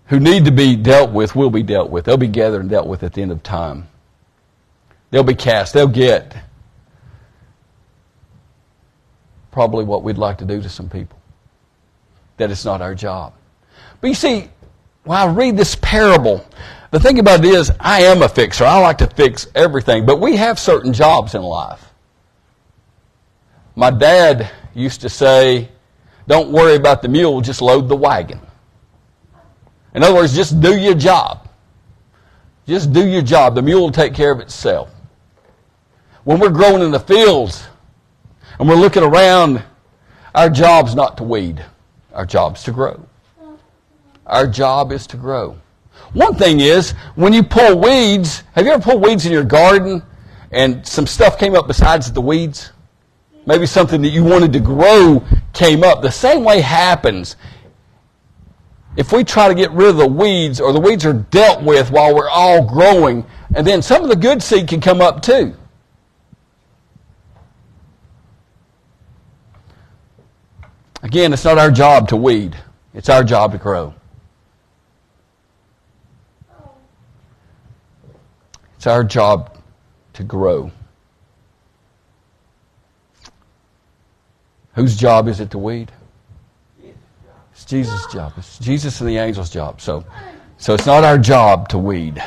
who 0.06 0.18
need 0.18 0.44
to 0.46 0.50
be 0.50 0.76
dealt 0.76 1.10
with 1.10 1.36
will 1.36 1.50
be 1.50 1.62
dealt 1.62 1.90
with. 1.90 2.06
They'll 2.06 2.16
be 2.16 2.28
gathered 2.28 2.60
and 2.60 2.70
dealt 2.70 2.86
with 2.86 3.02
at 3.02 3.12
the 3.12 3.22
end 3.22 3.32
of 3.32 3.42
time. 3.42 3.88
They'll 5.10 5.22
be 5.22 5.34
cast. 5.34 5.74
They'll 5.74 5.86
get 5.86 6.36
probably 9.50 9.84
what 9.84 10.02
we'd 10.02 10.18
like 10.18 10.38
to 10.38 10.44
do 10.44 10.62
to 10.62 10.68
some 10.68 10.88
people. 10.88 11.18
That 12.36 12.50
it's 12.50 12.64
not 12.64 12.80
our 12.80 12.94
job. 12.94 13.34
But 14.00 14.08
you 14.08 14.14
see, 14.14 14.48
when 15.04 15.18
I 15.18 15.26
read 15.26 15.56
this 15.56 15.74
parable, 15.74 16.46
the 16.90 17.00
thing 17.00 17.18
about 17.18 17.44
it 17.44 17.46
is, 17.46 17.70
I 17.78 18.02
am 18.02 18.22
a 18.22 18.28
fixer. 18.28 18.64
I 18.64 18.78
like 18.80 18.98
to 18.98 19.06
fix 19.06 19.46
everything. 19.54 20.06
But 20.06 20.20
we 20.20 20.36
have 20.36 20.58
certain 20.58 20.92
jobs 20.92 21.34
in 21.34 21.42
life. 21.42 21.84
My 23.76 23.90
dad 23.90 24.50
used 24.74 25.02
to 25.02 25.08
say, 25.08 25.68
don't 26.26 26.50
worry 26.50 26.74
about 26.74 27.02
the 27.02 27.08
mule, 27.08 27.40
just 27.40 27.62
load 27.62 27.88
the 27.88 27.96
wagon. 27.96 28.40
In 29.94 30.02
other 30.02 30.14
words, 30.14 30.34
just 30.34 30.60
do 30.60 30.76
your 30.76 30.94
job. 30.94 31.48
Just 32.66 32.92
do 32.92 33.06
your 33.06 33.22
job. 33.22 33.54
The 33.54 33.62
mule 33.62 33.82
will 33.82 33.92
take 33.92 34.14
care 34.14 34.30
of 34.30 34.40
itself. 34.40 34.90
When 36.24 36.38
we're 36.38 36.50
growing 36.50 36.82
in 36.82 36.90
the 36.90 37.00
fields 37.00 37.66
and 38.58 38.68
we're 38.68 38.74
looking 38.74 39.02
around, 39.02 39.62
our 40.34 40.50
job's 40.50 40.94
not 40.94 41.16
to 41.16 41.22
weed. 41.22 41.64
Our 42.12 42.26
job's 42.26 42.62
to 42.64 42.72
grow. 42.72 43.06
Our 44.26 44.46
job 44.46 44.92
is 44.92 45.06
to 45.08 45.16
grow. 45.16 45.56
One 46.12 46.34
thing 46.34 46.60
is, 46.60 46.92
when 47.16 47.32
you 47.32 47.42
pull 47.42 47.78
weeds, 47.78 48.42
have 48.54 48.64
you 48.64 48.72
ever 48.72 48.82
pulled 48.82 49.02
weeds 49.02 49.26
in 49.26 49.32
your 49.32 49.44
garden 49.44 50.02
and 50.50 50.86
some 50.86 51.06
stuff 51.06 51.38
came 51.38 51.54
up 51.54 51.66
besides 51.66 52.10
the 52.12 52.20
weeds? 52.20 52.72
Maybe 53.46 53.66
something 53.66 54.02
that 54.02 54.10
you 54.10 54.24
wanted 54.24 54.52
to 54.54 54.60
grow 54.60 55.24
came 55.52 55.82
up. 55.82 56.02
The 56.02 56.10
same 56.10 56.44
way 56.44 56.60
happens 56.60 57.36
if 58.98 59.12
we 59.12 59.22
try 59.22 59.46
to 59.48 59.54
get 59.54 59.70
rid 59.70 59.90
of 59.90 59.96
the 59.96 60.08
weeds 60.08 60.60
or 60.60 60.72
the 60.72 60.80
weeds 60.80 61.06
are 61.06 61.12
dealt 61.12 61.62
with 61.62 61.90
while 61.90 62.14
we're 62.14 62.28
all 62.28 62.66
growing, 62.66 63.24
and 63.54 63.66
then 63.66 63.80
some 63.80 64.02
of 64.02 64.08
the 64.08 64.16
good 64.16 64.42
seed 64.42 64.66
can 64.66 64.80
come 64.80 65.00
up 65.00 65.22
too. 65.22 65.54
Again, 71.02 71.32
it's 71.32 71.44
not 71.44 71.58
our 71.58 71.70
job 71.70 72.08
to 72.08 72.16
weed. 72.16 72.56
It's 72.92 73.08
our 73.08 73.22
job 73.22 73.52
to 73.52 73.58
grow. 73.58 73.94
It's 78.78 78.86
our 78.86 79.02
job 79.02 79.58
to 80.12 80.22
grow. 80.22 80.70
Whose 84.74 84.96
job 84.96 85.26
is 85.26 85.40
it 85.40 85.50
to 85.50 85.58
weed? 85.58 85.90
It's 87.50 87.64
Jesus' 87.64 88.06
job. 88.12 88.34
It's 88.36 88.56
Jesus 88.60 89.00
and 89.00 89.10
the 89.10 89.18
angel's 89.18 89.50
job. 89.50 89.80
So, 89.80 90.04
so 90.58 90.74
it's 90.74 90.86
not 90.86 91.02
our 91.02 91.18
job 91.18 91.68
to 91.70 91.78
weed. 91.78 92.22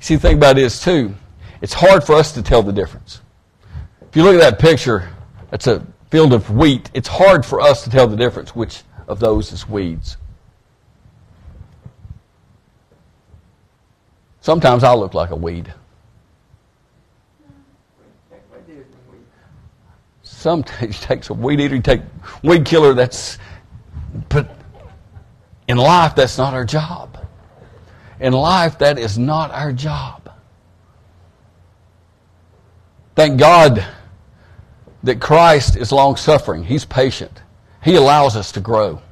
See, 0.00 0.16
the 0.16 0.20
thing 0.20 0.36
about 0.36 0.58
it 0.58 0.64
is, 0.64 0.82
too, 0.82 1.14
it's 1.60 1.74
hard 1.74 2.02
for 2.02 2.16
us 2.16 2.32
to 2.32 2.42
tell 2.42 2.64
the 2.64 2.72
difference. 2.72 3.20
If 4.02 4.16
you 4.16 4.24
look 4.24 4.34
at 4.34 4.40
that 4.40 4.58
picture, 4.58 5.10
that's 5.52 5.68
a 5.68 5.86
field 6.10 6.32
of 6.32 6.50
wheat. 6.50 6.90
It's 6.92 7.06
hard 7.06 7.46
for 7.46 7.60
us 7.60 7.84
to 7.84 7.90
tell 7.90 8.08
the 8.08 8.16
difference 8.16 8.56
which 8.56 8.82
of 9.06 9.20
those 9.20 9.52
is 9.52 9.68
weeds. 9.68 10.16
Sometimes 14.40 14.84
I 14.84 14.94
look 14.94 15.14
like 15.14 15.30
a 15.30 15.36
weed. 15.36 15.72
Sometimes 20.22 21.00
you 21.00 21.06
take 21.06 21.24
some 21.24 21.42
weed 21.42 21.60
eater, 21.60 21.76
you 21.76 21.82
take 21.82 22.00
weed 22.42 22.64
killer, 22.64 22.94
that's, 22.94 23.38
but 24.30 24.56
in 25.68 25.76
life, 25.76 26.14
that's 26.14 26.38
not 26.38 26.54
our 26.54 26.64
job. 26.64 27.18
In 28.18 28.32
life, 28.32 28.78
that 28.78 28.98
is 28.98 29.18
not 29.18 29.50
our 29.50 29.72
job. 29.72 30.30
Thank 33.14 33.38
God 33.38 33.86
that 35.02 35.20
Christ 35.20 35.76
is 35.76 35.92
long 35.92 36.16
suffering. 36.16 36.64
He's 36.64 36.84
patient. 36.84 37.42
He 37.82 37.94
allows 37.94 38.36
us 38.36 38.52
to 38.52 38.60
grow. 38.60 39.02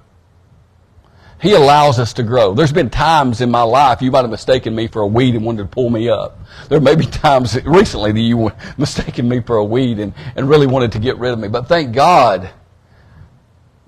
He 1.40 1.52
allows 1.52 2.00
us 2.00 2.12
to 2.14 2.25
grow. 2.25 2.52
There's 2.52 2.73
been 2.73 2.90
times 2.90 3.40
in 3.40 3.50
my 3.50 3.62
life 3.62 4.02
you 4.02 4.11
might 4.11 4.23
have 4.23 4.30
mistaken 4.30 4.75
me 4.75 4.88
for 4.88 5.02
a 5.02 5.07
weed 5.07 5.37
and 5.37 5.45
wanted 5.45 5.62
to 5.62 5.68
pull 5.68 5.88
me 5.88 6.09
up. 6.09 6.40
There 6.68 6.80
may 6.80 6.97
be 6.97 7.07
times 7.07 7.57
recently 7.64 8.11
that 8.11 8.21
you 8.21 8.50
mistaken 8.78 9.28
me 9.28 9.40
for 9.40 9.57
a 9.57 9.64
weed 9.64 10.00
and, 10.00 10.14
and 10.35 10.49
really 10.49 10.66
wanted 10.66 10.92
to 10.92 10.99
get 10.99 11.16
rid 11.18 11.33
of 11.33 11.38
me. 11.38 11.49
But 11.49 11.68
thank 11.68 11.95
God 11.95 12.50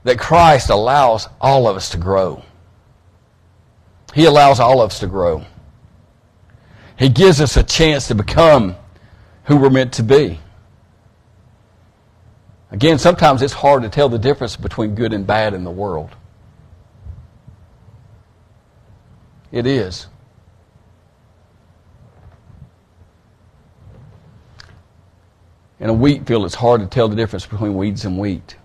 that 0.05 0.19
Christ 0.19 0.71
allows 0.71 1.29
all 1.41 1.67
of 1.67 1.77
us 1.77 1.91
to 1.91 1.99
grow. 1.99 2.43
He 4.15 4.25
allows 4.25 4.61
all 4.61 4.81
of 4.81 4.91
us 4.91 5.01
to 5.01 5.07
grow. 5.07 5.45
He 6.97 7.09
gives 7.09 7.41
us 7.41 7.57
a 7.57 7.63
chance 7.63 8.09
to 8.09 8.15
become 8.15 8.77
who 9.45 9.57
we're 9.57 9.71
meant 9.71 9.95
to 9.95 10.03
be. 10.03 10.39
Again, 12.71 12.99
sometimes 12.99 13.43
it's 13.43 13.53
hard 13.53 13.83
to 13.83 13.89
tell 13.89 14.09
the 14.09 14.19
difference 14.19 14.57
between 14.57 14.95
good 14.95 15.13
and 15.13 15.27
bad 15.27 15.55
in 15.55 15.65
the 15.65 15.71
world. 15.71 16.11
It 19.53 19.67
is. 19.67 20.07
In 25.81 25.89
a 25.89 25.95
wheat 25.95 26.27
field, 26.27 26.45
it's 26.45 26.55
hard 26.55 26.83
to 26.83 26.87
tell 26.87 27.09
the 27.09 27.17
difference 27.17 27.47
between 27.47 27.75
weeds 27.75 28.05
and 28.05 28.19
wheat. 28.19 28.57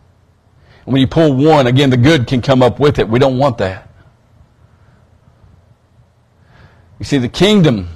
And 0.86 0.94
when 0.94 1.02
you 1.02 1.08
pull 1.08 1.34
one, 1.34 1.66
again, 1.66 1.90
the 1.90 1.98
good 1.98 2.28
can 2.28 2.42
come 2.42 2.62
up 2.62 2.80
with 2.80 3.00
it. 3.00 3.08
We 3.08 3.20
don't 3.20 3.38
want 3.38 3.58
that. 3.60 3.90
You 7.00 7.06
see, 7.06 7.18
the 7.18 7.30
kingdom, 7.30 7.90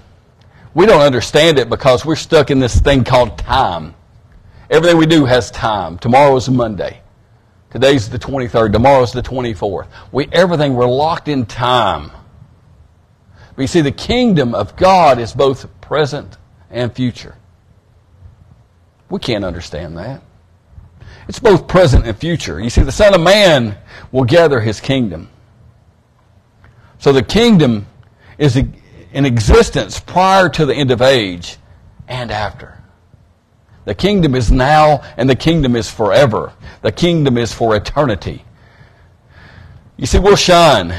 we 0.74 0.86
don't 0.86 1.02
understand 1.02 1.60
it 1.60 1.70
because 1.70 2.06
we're 2.06 2.16
stuck 2.16 2.50
in 2.50 2.60
this 2.60 2.80
thing 2.80 3.04
called 3.04 3.38
time. 3.38 3.94
Everything 4.70 4.98
we 4.98 5.06
do 5.06 5.26
has 5.26 5.52
time. 5.52 5.98
Tomorrow 5.98 6.36
is 6.38 6.50
Monday. 6.50 7.02
Today's 7.72 8.10
the 8.10 8.20
23rd. 8.20 8.72
Tomorrow's 8.72 9.12
the 9.12 9.22
24th. 9.22 9.88
We, 10.12 10.28
everything, 10.32 10.76
we're 10.76 10.88
locked 10.88 11.28
in 11.28 11.46
time. 11.46 12.12
You 13.60 13.68
see, 13.68 13.82
the 13.82 13.92
kingdom 13.92 14.56
of 14.56 14.76
God 14.78 15.20
is 15.20 15.34
both 15.34 15.68
present 15.82 16.38
and 16.72 16.94
future. 16.96 17.36
We 19.10 19.20
can't 19.20 19.44
understand 19.44 19.98
that. 19.98 20.22
It's 21.28 21.40
both 21.40 21.68
present 21.68 22.08
and 22.08 22.18
future. 22.18 22.60
You 22.60 22.70
see, 22.70 22.84
the 22.84 22.92
Son 22.92 23.14
of 23.14 23.22
Man 23.22 23.78
will 24.14 24.24
gather 24.24 24.62
his 24.62 24.80
kingdom. 24.80 25.30
So 27.00 27.12
the 27.12 27.22
kingdom 27.22 27.86
is 28.38 28.56
in 28.56 29.26
existence 29.26 30.00
prior 30.00 30.48
to 30.50 30.66
the 30.66 30.74
end 30.74 30.92
of 30.92 31.02
age 31.02 31.58
and 32.08 32.32
after. 32.32 32.82
The 33.84 33.96
kingdom 33.96 34.36
is 34.36 34.52
now 34.52 35.04
and 35.18 35.30
the 35.30 35.36
kingdom 35.36 35.76
is 35.76 35.90
forever. 35.90 36.54
The 36.82 36.92
kingdom 36.92 37.38
is 37.38 37.54
for 37.54 37.76
eternity. 37.76 38.46
You 39.98 40.06
see, 40.06 40.20
we'll 40.20 40.38
shine 40.38 40.96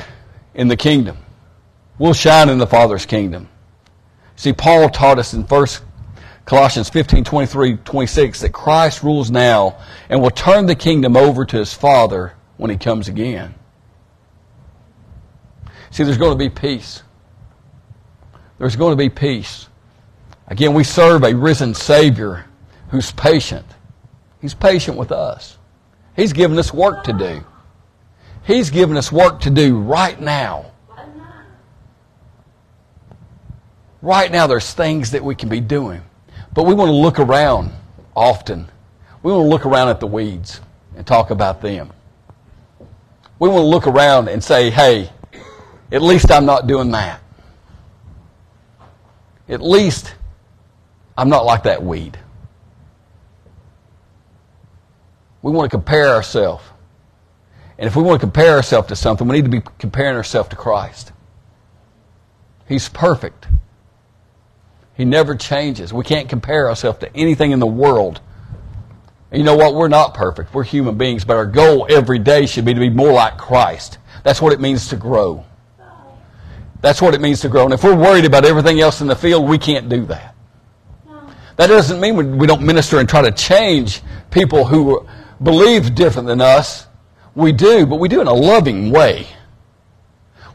in 0.55 0.69
the 0.69 0.77
kingdom. 0.77 1.17
We'll 2.01 2.15
shine 2.15 2.49
in 2.49 2.57
the 2.57 2.67
Father's 2.67 3.05
kingdom. 3.05 3.51
See, 4.35 4.55
Paul 4.55 4.89
taught 4.89 5.19
us 5.19 5.35
in 5.35 5.43
1 5.43 5.67
Colossians 6.47 6.89
15, 6.89 7.25
23, 7.25 7.77
26 7.77 8.41
that 8.41 8.53
Christ 8.55 9.03
rules 9.03 9.31
now 9.31 9.77
and 10.09 10.23
will 10.23 10.31
turn 10.31 10.65
the 10.65 10.75
kingdom 10.75 11.15
over 11.15 11.45
to 11.45 11.59
his 11.59 11.75
Father 11.75 12.33
when 12.57 12.71
he 12.71 12.79
comes 12.79 13.09
again. 13.09 13.55
See, 15.91 16.03
there's 16.03 16.17
going 16.17 16.33
to 16.33 16.43
be 16.43 16.49
peace. 16.49 17.03
There's 18.57 18.77
going 18.77 18.93
to 18.93 18.97
be 18.97 19.11
peace. 19.11 19.69
Again, 20.47 20.73
we 20.73 20.85
serve 20.85 21.23
a 21.23 21.35
risen 21.35 21.75
Savior 21.75 22.47
who's 22.89 23.13
patient. 23.13 23.67
He's 24.41 24.55
patient 24.55 24.97
with 24.97 25.13
us. 25.13 25.59
He's 26.17 26.33
given 26.33 26.59
us 26.59 26.73
work 26.73 27.05
to 27.05 27.13
do. 27.13 27.45
He's 28.45 28.71
given 28.71 28.97
us 28.97 29.13
work 29.13 29.41
to 29.41 29.51
do 29.51 29.79
right 29.79 30.19
now. 30.19 30.70
Right 34.03 34.31
now, 34.31 34.47
there's 34.47 34.73
things 34.73 35.11
that 35.11 35.23
we 35.23 35.35
can 35.35 35.49
be 35.49 35.61
doing. 35.61 36.03
But 36.55 36.65
we 36.65 36.75
want 36.75 36.89
to 36.89 36.95
look 36.95 37.19
around 37.19 37.73
often. 38.17 38.69
We 39.23 39.33
want 39.33 39.45
to 39.45 39.49
look 39.49 39.67
around 39.67 39.89
at 39.89 40.01
the 40.01 40.07
weeds 40.07 40.61
and 40.97 41.07
talk 41.07 41.31
about 41.31 41.61
them. 41.61 41.93
We 43.39 43.49
want 43.49 43.61
to 43.61 43.67
look 43.67 43.87
around 43.87 44.29
and 44.29 44.43
say, 44.43 44.71
hey, 44.71 45.11
at 45.93 46.03
least 46.03 46.31
I'm 46.31 46.47
not 46.47 46.67
doing 46.67 46.91
that. 46.93 47.21
At 49.49 49.61
least 49.61 50.15
I'm 51.17 51.29
not 51.29 51.45
like 51.45 51.65
that 51.65 51.83
weed. 51.83 52.19
We 55.43 55.53
want 55.53 55.71
to 55.71 55.77
compare 55.77 56.09
ourselves. 56.09 56.65
And 57.79 57.87
if 57.87 57.97
we 57.97 58.03
want 58.03 58.21
to 58.21 58.27
compare 58.27 58.57
ourselves 58.57 58.89
to 58.89 58.97
something, 58.97 59.27
we 59.27 59.37
need 59.37 59.51
to 59.51 59.61
be 59.61 59.63
comparing 59.79 60.17
ourselves 60.17 60.51
to 60.51 60.57
Christ. 60.57 61.13
He's 62.69 62.89
perfect. 62.89 63.47
He 65.01 65.07
never 65.07 65.35
changes. 65.35 65.95
We 65.95 66.05
can't 66.05 66.29
compare 66.29 66.69
ourselves 66.69 66.99
to 66.99 67.17
anything 67.17 67.53
in 67.53 67.59
the 67.59 67.67
world. 67.67 68.21
And 69.31 69.39
you 69.39 69.47
know 69.47 69.57
what? 69.57 69.75
We're 69.75 69.89
not 69.89 70.13
perfect. 70.13 70.53
We're 70.53 70.63
human 70.63 70.99
beings, 70.99 71.25
but 71.25 71.39
our 71.39 71.47
goal 71.47 71.87
every 71.89 72.19
day 72.19 72.45
should 72.45 72.67
be 72.67 72.75
to 72.75 72.81
be 72.81 72.91
more 72.91 73.11
like 73.11 73.39
Christ. 73.39 73.97
That's 74.25 74.43
what 74.43 74.53
it 74.53 74.61
means 74.61 74.89
to 74.89 74.97
grow. 74.97 75.47
That's 76.83 77.01
what 77.01 77.15
it 77.15 77.23
means 77.23 77.41
to 77.41 77.49
grow. 77.49 77.65
And 77.65 77.73
if 77.73 77.83
we're 77.83 77.97
worried 77.97 78.27
about 78.27 78.45
everything 78.45 78.79
else 78.79 79.01
in 79.01 79.07
the 79.07 79.17
field, 79.17 79.49
we 79.49 79.57
can't 79.57 79.89
do 79.89 80.05
that. 80.05 80.35
That 81.57 81.69
doesn't 81.69 81.99
mean 81.99 82.37
we 82.37 82.47
don't 82.47 82.61
minister 82.61 82.99
and 82.99 83.09
try 83.09 83.23
to 83.23 83.33
change 83.33 84.03
people 84.31 84.67
who 84.67 85.09
believe 85.43 85.95
different 85.95 86.29
than 86.29 86.43
us. 86.43 86.87
We 87.35 87.53
do, 87.53 87.87
but 87.87 87.97
we 87.97 88.09
do 88.09 88.21
in 88.21 88.27
a 88.27 88.35
loving 88.35 88.91
way. 88.91 89.29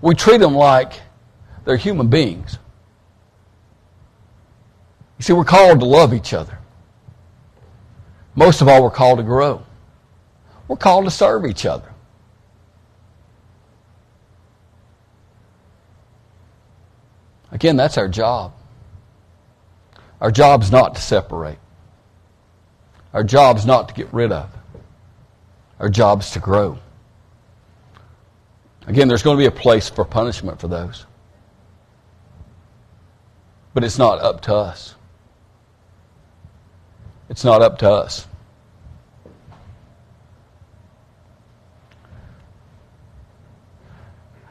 We 0.04 0.14
treat 0.14 0.38
them 0.40 0.54
like 0.54 1.02
they're 1.64 1.78
human 1.78 2.10
beings. 2.10 2.60
You 5.18 5.24
see, 5.24 5.34
we're 5.34 5.46
called 5.46 5.80
to 5.80 5.86
love 5.86 6.14
each 6.14 6.34
other. 6.34 6.58
Most 8.36 8.62
of 8.62 8.68
all, 8.68 8.84
we're 8.84 8.90
called 8.92 9.20
to 9.20 9.24
grow. 9.24 9.64
We're 10.68 10.76
called 10.76 11.06
to 11.06 11.12
serve 11.12 11.46
each 11.46 11.66
other. 11.66 11.90
Again, 17.52 17.78
that's 17.78 17.98
our 17.98 18.10
job. 18.10 18.54
Our 20.20 20.32
job's 20.32 20.72
not 20.72 20.96
to 20.96 21.02
separate. 21.02 21.60
Our 23.14 23.24
job's 23.24 23.66
not 23.66 23.88
to 23.88 23.94
get 23.94 24.14
rid 24.14 24.32
of. 24.34 24.50
Our 25.80 25.88
job's 25.88 26.32
to 26.32 26.40
grow. 26.40 26.78
Again, 28.88 29.08
there's 29.08 29.24
going 29.24 29.38
to 29.38 29.42
be 29.42 29.48
a 29.48 29.52
place 29.52 29.90
for 29.90 30.04
punishment 30.04 30.60
for 30.60 30.68
those. 30.68 31.06
But 33.74 33.84
it's 33.84 33.98
not 33.98 34.20
up 34.20 34.42
to 34.42 34.56
us. 34.56 34.96
It's 37.30 37.44
not 37.44 37.62
up 37.62 37.80
to 37.80 37.90
us. 37.90 38.28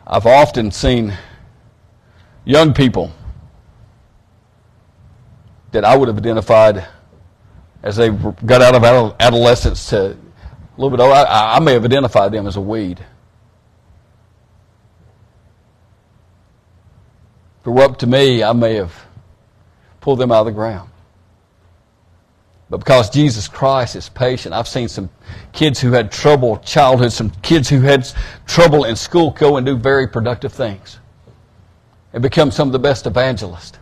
I've 0.07 0.27
often 0.27 0.71
seen 0.71 1.17
young 2.45 2.75
people 2.75 3.13
that 5.73 5.85
I 5.85 5.97
would 5.97 6.09
have 6.09 6.19
identified 6.19 6.87
as 7.83 7.97
they 7.97 8.11
got 8.11 8.63
out 8.63 8.75
of 8.75 9.15
adolescence 9.19 9.89
to 9.91 10.13
a 10.13 10.17
little 10.77 10.91
bit 10.91 11.01
older. 11.01 11.15
I, 11.15 11.57
I 11.57 11.61
may 11.61 11.73
have 11.73 11.85
identified 11.85 12.33
them 12.33 12.47
as 12.47 12.57
a 12.57 12.61
weed. 12.61 13.05
Were 17.65 17.83
up 17.83 17.97
to 17.99 18.07
me, 18.07 18.43
I 18.43 18.53
may 18.53 18.75
have 18.75 18.95
pulled 20.01 20.19
them 20.19 20.31
out 20.31 20.41
of 20.41 20.47
the 20.47 20.53
ground. 20.53 20.91
But 22.75 22.79
because 22.79 23.09
Jesus 23.09 23.47
Christ 23.47 23.95
is 23.95 24.09
patient, 24.09 24.53
I've 24.53 24.67
seen 24.67 24.89
some 24.89 25.09
kids 25.53 25.79
who 25.79 25.93
had 25.93 26.11
trouble 26.11 26.57
childhood, 26.57 27.13
some 27.13 27.31
kids 27.41 27.69
who 27.69 27.81
had 27.83 28.05
trouble 28.49 28.83
in 28.83 28.97
school 28.97 29.31
go 29.31 29.59
and 29.59 29.65
do 29.65 29.77
very 29.77 30.09
productive 30.09 30.53
things 30.53 30.99
and 32.13 32.21
become 32.21 32.51
some 32.51 32.67
of 32.67 32.73
the 32.73 32.81
best 32.81 33.07
evangelists 33.07 33.79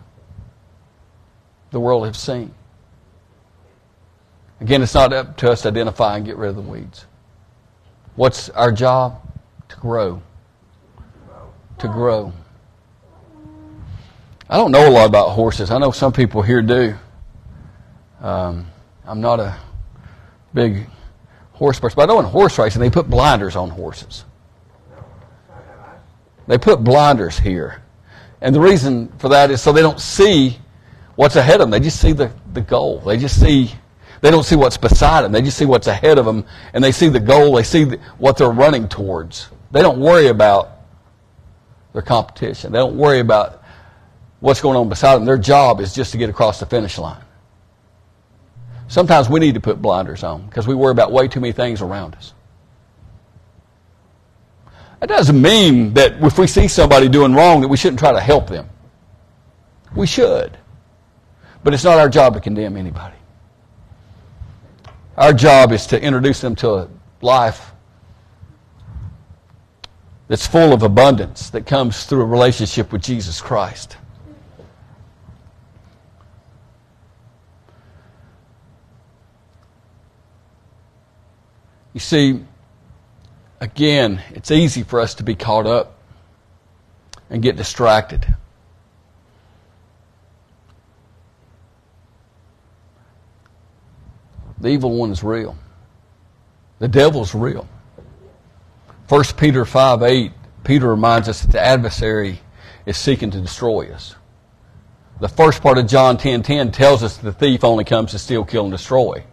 the 1.70 1.81
world 1.81 2.05
has 2.05 2.18
seen. 2.18 2.55
Again, 4.61 4.83
it's 4.83 4.92
not 4.92 5.14
up 5.14 5.38
to 5.38 5.50
us 5.50 5.62
to 5.62 5.68
identify 5.68 6.18
and 6.18 6.26
get 6.26 6.37
rid 6.37 6.50
of 6.50 6.57
the 6.57 6.61
weeds. 6.61 7.07
What's 8.14 8.50
our 8.50 8.70
job? 8.70 9.22
To 9.70 9.76
grow. 9.76 10.22
To 11.78 11.88
grow. 11.88 12.35
I 14.50 14.59
don't 14.59 14.70
know 14.70 14.87
a 14.87 14.92
lot 14.92 15.07
about 15.07 15.31
horses. 15.31 15.70
I 15.70 15.78
know 15.78 15.92
some 15.92 16.12
people 16.12 16.42
here 16.42 16.61
do. 16.61 16.94
Um, 18.20 18.66
I'm 19.06 19.20
not 19.20 19.40
a 19.40 19.56
big 20.54 20.86
horse 21.52 21.80
person, 21.80 21.96
but 21.96 22.04
I 22.04 22.06
know 22.06 22.20
in 22.20 22.26
horse 22.26 22.58
racing 22.58 22.80
they 22.80 22.90
put 22.90 23.08
blinders 23.08 23.56
on 23.56 23.70
horses. 23.70 24.24
They 26.46 26.58
put 26.58 26.82
blinders 26.82 27.38
here. 27.38 27.82
And 28.40 28.54
the 28.54 28.60
reason 28.60 29.08
for 29.18 29.28
that 29.28 29.50
is 29.50 29.62
so 29.62 29.72
they 29.72 29.82
don't 29.82 30.00
see 30.00 30.58
what's 31.14 31.36
ahead 31.36 31.56
of 31.56 31.60
them. 31.60 31.70
They 31.70 31.80
just 31.80 32.00
see 32.00 32.12
the, 32.12 32.32
the 32.52 32.60
goal. 32.60 33.00
They 33.00 33.16
just 33.16 33.40
see, 33.40 33.72
they 34.20 34.30
don't 34.30 34.42
see 34.42 34.56
what's 34.56 34.76
beside 34.76 35.22
them. 35.22 35.32
They 35.32 35.42
just 35.42 35.56
see 35.56 35.64
what's 35.64 35.86
ahead 35.86 36.18
of 36.18 36.24
them 36.24 36.44
and 36.74 36.82
they 36.82 36.92
see 36.92 37.08
the 37.08 37.20
goal. 37.20 37.54
They 37.54 37.62
see 37.62 37.84
the, 37.84 37.98
what 38.18 38.36
they're 38.36 38.50
running 38.50 38.88
towards. 38.88 39.48
They 39.70 39.82
don't 39.82 40.00
worry 40.00 40.26
about 40.28 40.70
their 41.92 42.02
competition. 42.02 42.72
They 42.72 42.78
don't 42.78 42.96
worry 42.96 43.20
about 43.20 43.62
what's 44.40 44.60
going 44.60 44.76
on 44.76 44.88
beside 44.88 45.16
them. 45.16 45.24
Their 45.24 45.38
job 45.38 45.80
is 45.80 45.94
just 45.94 46.12
to 46.12 46.18
get 46.18 46.28
across 46.28 46.58
the 46.58 46.66
finish 46.66 46.98
line. 46.98 47.22
Sometimes 48.92 49.31
we 49.31 49.40
need 49.40 49.55
to 49.55 49.61
put 49.61 49.81
blinders 49.81 50.22
on 50.22 50.42
because 50.42 50.66
we 50.66 50.74
worry 50.74 50.90
about 50.90 51.12
way 51.12 51.26
too 51.26 51.40
many 51.40 51.55
things 51.55 51.81
around 51.81 52.14
us. 52.14 52.35
That 55.00 55.09
doesn't 55.09 55.40
mean 55.40 55.94
that 55.94 56.22
if 56.22 56.38
we 56.38 56.46
see 56.46 56.68
somebody 56.68 57.09
doing 57.09 57.33
wrong 57.33 57.62
that 57.62 57.68
we 57.68 57.78
shouldn't 57.78 58.00
try 58.00 58.12
to 58.12 58.20
help 58.20 58.48
them. 58.48 58.68
We 59.96 60.07
should. 60.07 60.59
But 61.64 61.72
it's 61.72 61.85
not 61.85 61.96
our 61.96 62.11
job 62.11 62.35
to 62.35 62.40
condemn 62.40 62.76
anybody. 62.76 63.16
Our 65.16 65.33
job 65.33 65.72
is 65.72 65.87
to 65.87 65.98
introduce 65.98 66.42
them 66.42 66.55
to 66.57 66.70
a 66.74 66.88
life 67.22 67.72
that's 70.28 70.46
full 70.46 70.74
of 70.74 70.83
abundance 70.83 71.48
that 71.48 71.64
comes 71.64 72.05
through 72.05 72.20
a 72.20 72.26
relationship 72.26 72.92
with 72.92 73.00
Jesus 73.00 73.40
Christ. 73.40 73.96
You 81.92 82.00
see, 82.00 82.40
again, 83.61 84.22
it's 84.31 84.50
easy 84.50 84.83
for 84.83 85.00
us 85.00 85.14
to 85.14 85.22
be 85.22 85.35
caught 85.35 85.66
up 85.66 85.98
and 87.28 87.42
get 87.42 87.57
distracted. 87.57 88.26
The 94.61 94.68
evil 94.68 94.96
one 94.96 95.11
is 95.11 95.24
real. 95.24 95.57
The 96.78 96.88
devil's 96.88 97.35
real. 97.35 97.68
1 99.09 99.24
Peter 99.37 99.64
5 99.64 100.02
8, 100.02 100.33
Peter 100.64 100.88
reminds 100.88 101.28
us 101.28 101.42
that 101.42 101.52
the 101.52 101.61
adversary 101.61 102.40
is 102.87 102.96
seeking 102.96 103.31
to 103.33 103.40
destroy 103.40 103.92
us. 103.92 104.14
The 105.20 105.28
first 105.28 105.62
part 105.62 105.78
of 105.78 105.87
John 105.87 106.16
10 106.16 106.42
10 106.42 106.72
tells 106.72 107.02
us 107.02 107.16
the 107.16 107.33
thief 107.33 107.64
only 107.64 107.85
comes 107.85 108.12
to 108.12 108.18
steal, 108.18 108.44
kill, 108.44 108.64
and 108.64 108.72
destroy. 108.72 109.24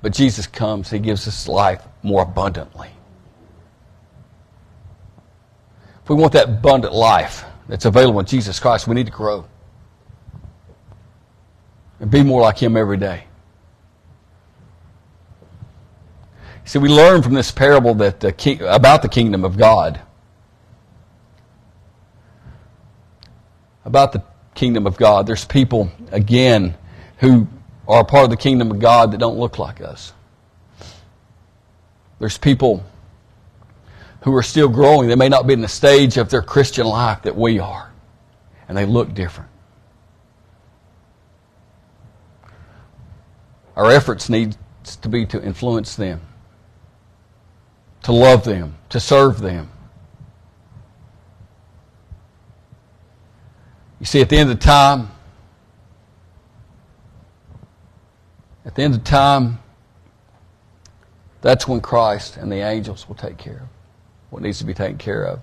But 0.00 0.12
Jesus 0.12 0.46
comes, 0.46 0.90
He 0.90 0.98
gives 0.98 1.26
us 1.26 1.48
life 1.48 1.82
more 2.02 2.22
abundantly. 2.22 2.90
If 6.02 6.08
we 6.08 6.16
want 6.16 6.32
that 6.32 6.48
abundant 6.48 6.94
life 6.94 7.44
that's 7.68 7.84
available 7.84 8.20
in 8.20 8.26
Jesus 8.26 8.58
Christ, 8.60 8.86
we 8.86 8.94
need 8.94 9.06
to 9.06 9.12
grow 9.12 9.44
and 12.00 12.10
be 12.10 12.22
more 12.22 12.40
like 12.40 12.58
Him 12.58 12.76
every 12.76 12.96
day. 12.96 13.24
See, 16.64 16.78
we 16.78 16.90
learn 16.90 17.22
from 17.22 17.32
this 17.32 17.50
parable 17.50 17.94
that 17.94 18.20
the 18.20 18.30
king, 18.30 18.60
about 18.62 19.02
the 19.02 19.08
kingdom 19.08 19.44
of 19.44 19.56
God. 19.56 20.00
About 23.86 24.12
the 24.12 24.22
kingdom 24.54 24.86
of 24.86 24.98
God. 24.98 25.26
There's 25.26 25.46
people, 25.46 25.90
again, 26.12 26.76
who 27.18 27.48
are 27.88 28.02
a 28.02 28.04
part 28.04 28.24
of 28.24 28.30
the 28.30 28.36
kingdom 28.36 28.70
of 28.70 28.78
God 28.78 29.12
that 29.12 29.18
don't 29.18 29.38
look 29.38 29.58
like 29.58 29.80
us. 29.80 30.12
There's 32.20 32.36
people 32.36 32.84
who 34.22 34.34
are 34.36 34.42
still 34.42 34.68
growing. 34.68 35.08
They 35.08 35.14
may 35.14 35.30
not 35.30 35.46
be 35.46 35.54
in 35.54 35.62
the 35.62 35.68
stage 35.68 36.18
of 36.18 36.28
their 36.28 36.42
Christian 36.42 36.86
life 36.86 37.22
that 37.22 37.34
we 37.34 37.58
are, 37.58 37.90
and 38.68 38.76
they 38.76 38.84
look 38.84 39.14
different. 39.14 39.48
Our 43.74 43.90
efforts 43.90 44.28
need 44.28 44.56
to 45.00 45.08
be 45.08 45.24
to 45.26 45.42
influence 45.42 45.94
them, 45.96 46.20
to 48.02 48.12
love 48.12 48.44
them, 48.44 48.76
to 48.90 49.00
serve 49.00 49.40
them. 49.40 49.70
You 54.00 54.06
see, 54.06 54.20
at 54.20 54.28
the 54.28 54.36
end 54.36 54.50
of 54.50 54.58
the 54.58 54.64
time, 54.64 55.10
at 58.68 58.74
the 58.74 58.82
end 58.82 58.94
of 58.94 59.02
time, 59.02 59.58
that's 61.40 61.66
when 61.66 61.80
Christ 61.80 62.36
and 62.36 62.52
the 62.52 62.56
angels 62.56 63.08
will 63.08 63.14
take 63.14 63.38
care 63.38 63.62
of 63.62 63.68
what 64.28 64.42
needs 64.42 64.58
to 64.58 64.66
be 64.66 64.74
taken 64.74 64.98
care 64.98 65.24
of. 65.24 65.40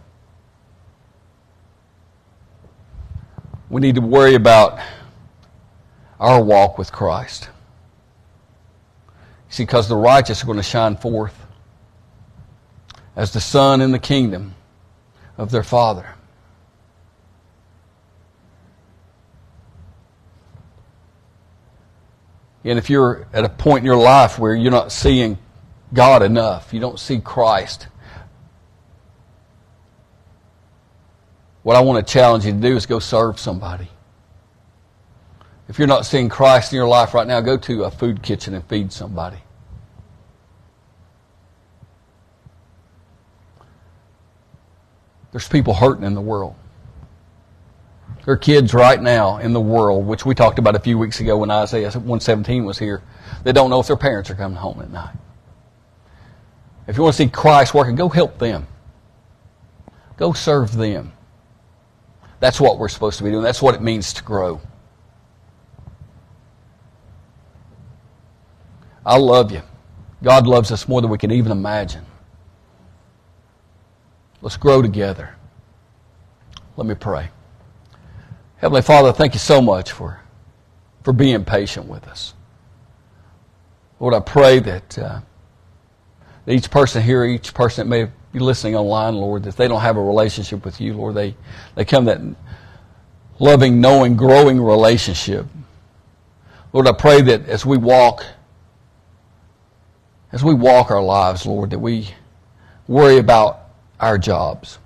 We 3.67 3.81
need 3.81 3.95
to 3.95 4.01
worry 4.01 4.35
about 4.35 4.79
our 6.19 6.39
walk 6.41 6.77
with 6.77 6.91
Christ. 6.91 7.49
See, 9.49 9.63
because 9.63 9.89
the 9.89 9.95
righteous 9.95 10.43
are 10.43 10.45
going 10.45 10.57
to 10.57 10.63
shine 10.63 10.95
forth 10.95 11.35
as 13.15 13.33
the 13.33 13.41
sun 13.41 13.81
in 13.81 13.91
the 13.91 13.97
kingdom 13.97 14.53
of 15.35 15.49
their 15.49 15.63
Father. 15.63 16.14
And 22.65 22.79
if 22.79 22.89
you're 22.89 23.27
at 23.31 23.45
a 23.45 23.49
point 23.49 23.79
in 23.79 23.85
your 23.85 23.95
life 23.95 24.39
where 24.39 24.55
you're 24.55 24.71
not 24.71 24.91
seeing 24.91 25.37
God 25.93 26.23
enough, 26.23 26.73
you 26.73 26.79
don't 26.79 26.99
see 26.99 27.19
Christ, 27.19 27.87
what 31.61 31.75
I 31.75 31.81
want 31.81 32.05
to 32.05 32.11
challenge 32.11 32.43
you 32.43 32.51
to 32.51 32.57
do 32.57 32.75
is 32.75 32.87
go 32.87 32.97
serve 32.97 33.39
somebody. 33.39 33.87
If 35.69 35.77
you're 35.77 35.87
not 35.87 36.07
seeing 36.07 36.27
Christ 36.27 36.73
in 36.73 36.77
your 36.77 36.87
life 36.87 37.13
right 37.13 37.27
now, 37.27 37.39
go 37.39 37.55
to 37.55 37.83
a 37.83 37.91
food 37.91 38.23
kitchen 38.23 38.55
and 38.55 38.63
feed 38.65 38.91
somebody. 38.91 39.37
There's 45.31 45.47
people 45.47 45.75
hurting 45.75 46.03
in 46.03 46.15
the 46.15 46.21
world. 46.21 46.55
There 48.25 48.33
are 48.33 48.37
kids 48.37 48.73
right 48.73 48.99
now 48.99 49.37
in 49.37 49.53
the 49.53 49.61
world, 49.61 50.07
which 50.07 50.25
we 50.25 50.33
talked 50.33 50.57
about 50.57 50.75
a 50.75 50.79
few 50.79 50.97
weeks 50.97 51.19
ago 51.19 51.37
when 51.37 51.51
Isaiah 51.51 51.91
117 51.91 52.65
was 52.65 52.79
here, 52.79 53.03
that 53.43 53.53
don't 53.53 53.69
know 53.69 53.79
if 53.79 53.85
their 53.85 53.95
parents 53.95 54.31
are 54.31 54.35
coming 54.35 54.57
home 54.57 54.81
at 54.81 54.89
night. 54.89 55.15
If 56.87 56.97
you 56.97 57.03
want 57.03 57.15
to 57.15 57.23
see 57.23 57.29
Christ 57.29 57.75
working, 57.75 57.95
go 57.95 58.09
help 58.09 58.39
them. 58.39 58.67
Go 60.17 60.33
serve 60.33 60.75
them. 60.75 61.13
That's 62.39 62.59
what 62.59 62.79
we're 62.79 62.89
supposed 62.89 63.19
to 63.19 63.23
be 63.23 63.29
doing. 63.29 63.43
That's 63.43 63.61
what 63.61 63.75
it 63.75 63.81
means 63.81 64.11
to 64.13 64.23
grow. 64.23 64.59
I 69.05 69.17
love 69.17 69.51
you. 69.51 69.61
God 70.23 70.47
loves 70.47 70.71
us 70.71 70.87
more 70.87 70.99
than 70.99 71.11
we 71.11 71.19
can 71.19 71.31
even 71.31 71.51
imagine. 71.51 72.05
Let's 74.41 74.57
grow 74.57 74.81
together. 74.81 75.35
Let 76.75 76.87
me 76.87 76.95
pray. 76.95 77.29
Heavenly 78.57 78.81
Father, 78.81 79.11
thank 79.11 79.33
you 79.33 79.39
so 79.39 79.61
much 79.61 79.91
for, 79.91 80.19
for 81.03 81.13
being 81.13 81.43
patient 81.45 81.87
with 81.87 82.07
us. 82.07 82.33
Lord, 83.99 84.13
I 84.13 84.19
pray 84.19 84.59
that, 84.59 84.97
uh, 84.97 85.21
that 86.45 86.53
each 86.53 86.69
person 86.69 87.01
here, 87.01 87.23
each 87.25 87.53
person 87.53 87.87
that 87.87 87.89
may 87.89 88.11
be 88.31 88.39
listening 88.39 88.75
online, 88.75 89.15
Lord, 89.15 89.43
that 89.43 89.55
they 89.55 89.67
don't 89.67 89.81
have 89.81 89.97
a 89.97 90.03
relationship 90.03 90.65
with 90.65 90.81
you, 90.81 90.93
Lord, 90.93 91.15
they, 91.15 91.35
they 91.75 91.85
come 91.85 92.05
that 92.05 92.21
loving, 93.39 93.79
knowing, 93.81 94.15
growing 94.15 94.61
relationship. 94.61 95.45
Lord, 96.73 96.87
I 96.87 96.93
pray 96.93 97.21
that 97.21 97.47
as 97.47 97.65
we 97.65 97.77
walk 97.77 98.25
as 100.35 100.43
we 100.43 100.53
walk 100.53 100.91
our 100.91 101.01
lives, 101.01 101.45
Lord, 101.45 101.69
that 101.69 101.79
we 101.79 102.09
worry 102.89 103.19
about 103.19 103.69
our 104.01 104.17
jobs. 104.17 104.79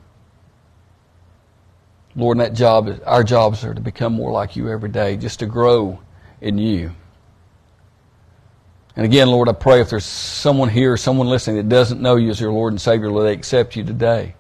Lord, 2.19 2.39
that 2.39 2.53
job, 2.53 3.01
our 3.05 3.23
jobs 3.23 3.63
are 3.63 3.73
to 3.73 3.81
become 3.81 4.13
more 4.13 4.31
like 4.31 4.55
you 4.55 4.69
every 4.69 4.89
day, 4.89 5.17
just 5.17 5.39
to 5.39 5.45
grow 5.45 5.99
in 6.41 6.57
you. 6.57 6.91
And 8.95 9.05
again, 9.05 9.29
Lord, 9.29 9.47
I 9.47 9.53
pray 9.53 9.79
if 9.79 9.89
there's 9.89 10.03
someone 10.03 10.67
here, 10.67 10.97
someone 10.97 11.27
listening 11.27 11.55
that 11.57 11.69
doesn't 11.69 12.01
know 12.01 12.17
you 12.17 12.29
as 12.29 12.39
your 12.41 12.51
Lord 12.51 12.73
and 12.73 12.81
Savior, 12.81 13.09
Lord, 13.09 13.27
they 13.27 13.33
accept 13.33 13.75
you 13.75 13.83
today. 13.83 14.35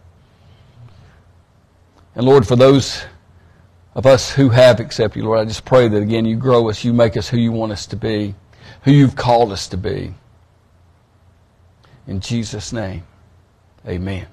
And 2.15 2.25
Lord, 2.25 2.45
for 2.45 2.57
those 2.57 3.05
of 3.95 4.05
us 4.05 4.31
who 4.31 4.49
have 4.49 4.81
accepted 4.81 5.19
you, 5.19 5.25
Lord, 5.25 5.39
I 5.39 5.45
just 5.45 5.63
pray 5.63 5.87
that 5.87 6.01
again 6.01 6.25
you 6.25 6.35
grow 6.35 6.69
us, 6.69 6.83
you 6.83 6.91
make 6.91 7.15
us 7.15 7.29
who 7.29 7.37
you 7.37 7.51
want 7.53 7.71
us 7.71 7.85
to 7.87 7.95
be, 7.95 8.35
who 8.81 8.91
you've 8.91 9.15
called 9.15 9.53
us 9.53 9.67
to 9.69 9.77
be. 9.77 10.13
In 12.07 12.19
Jesus' 12.19 12.73
name, 12.73 13.03
amen. 13.87 14.27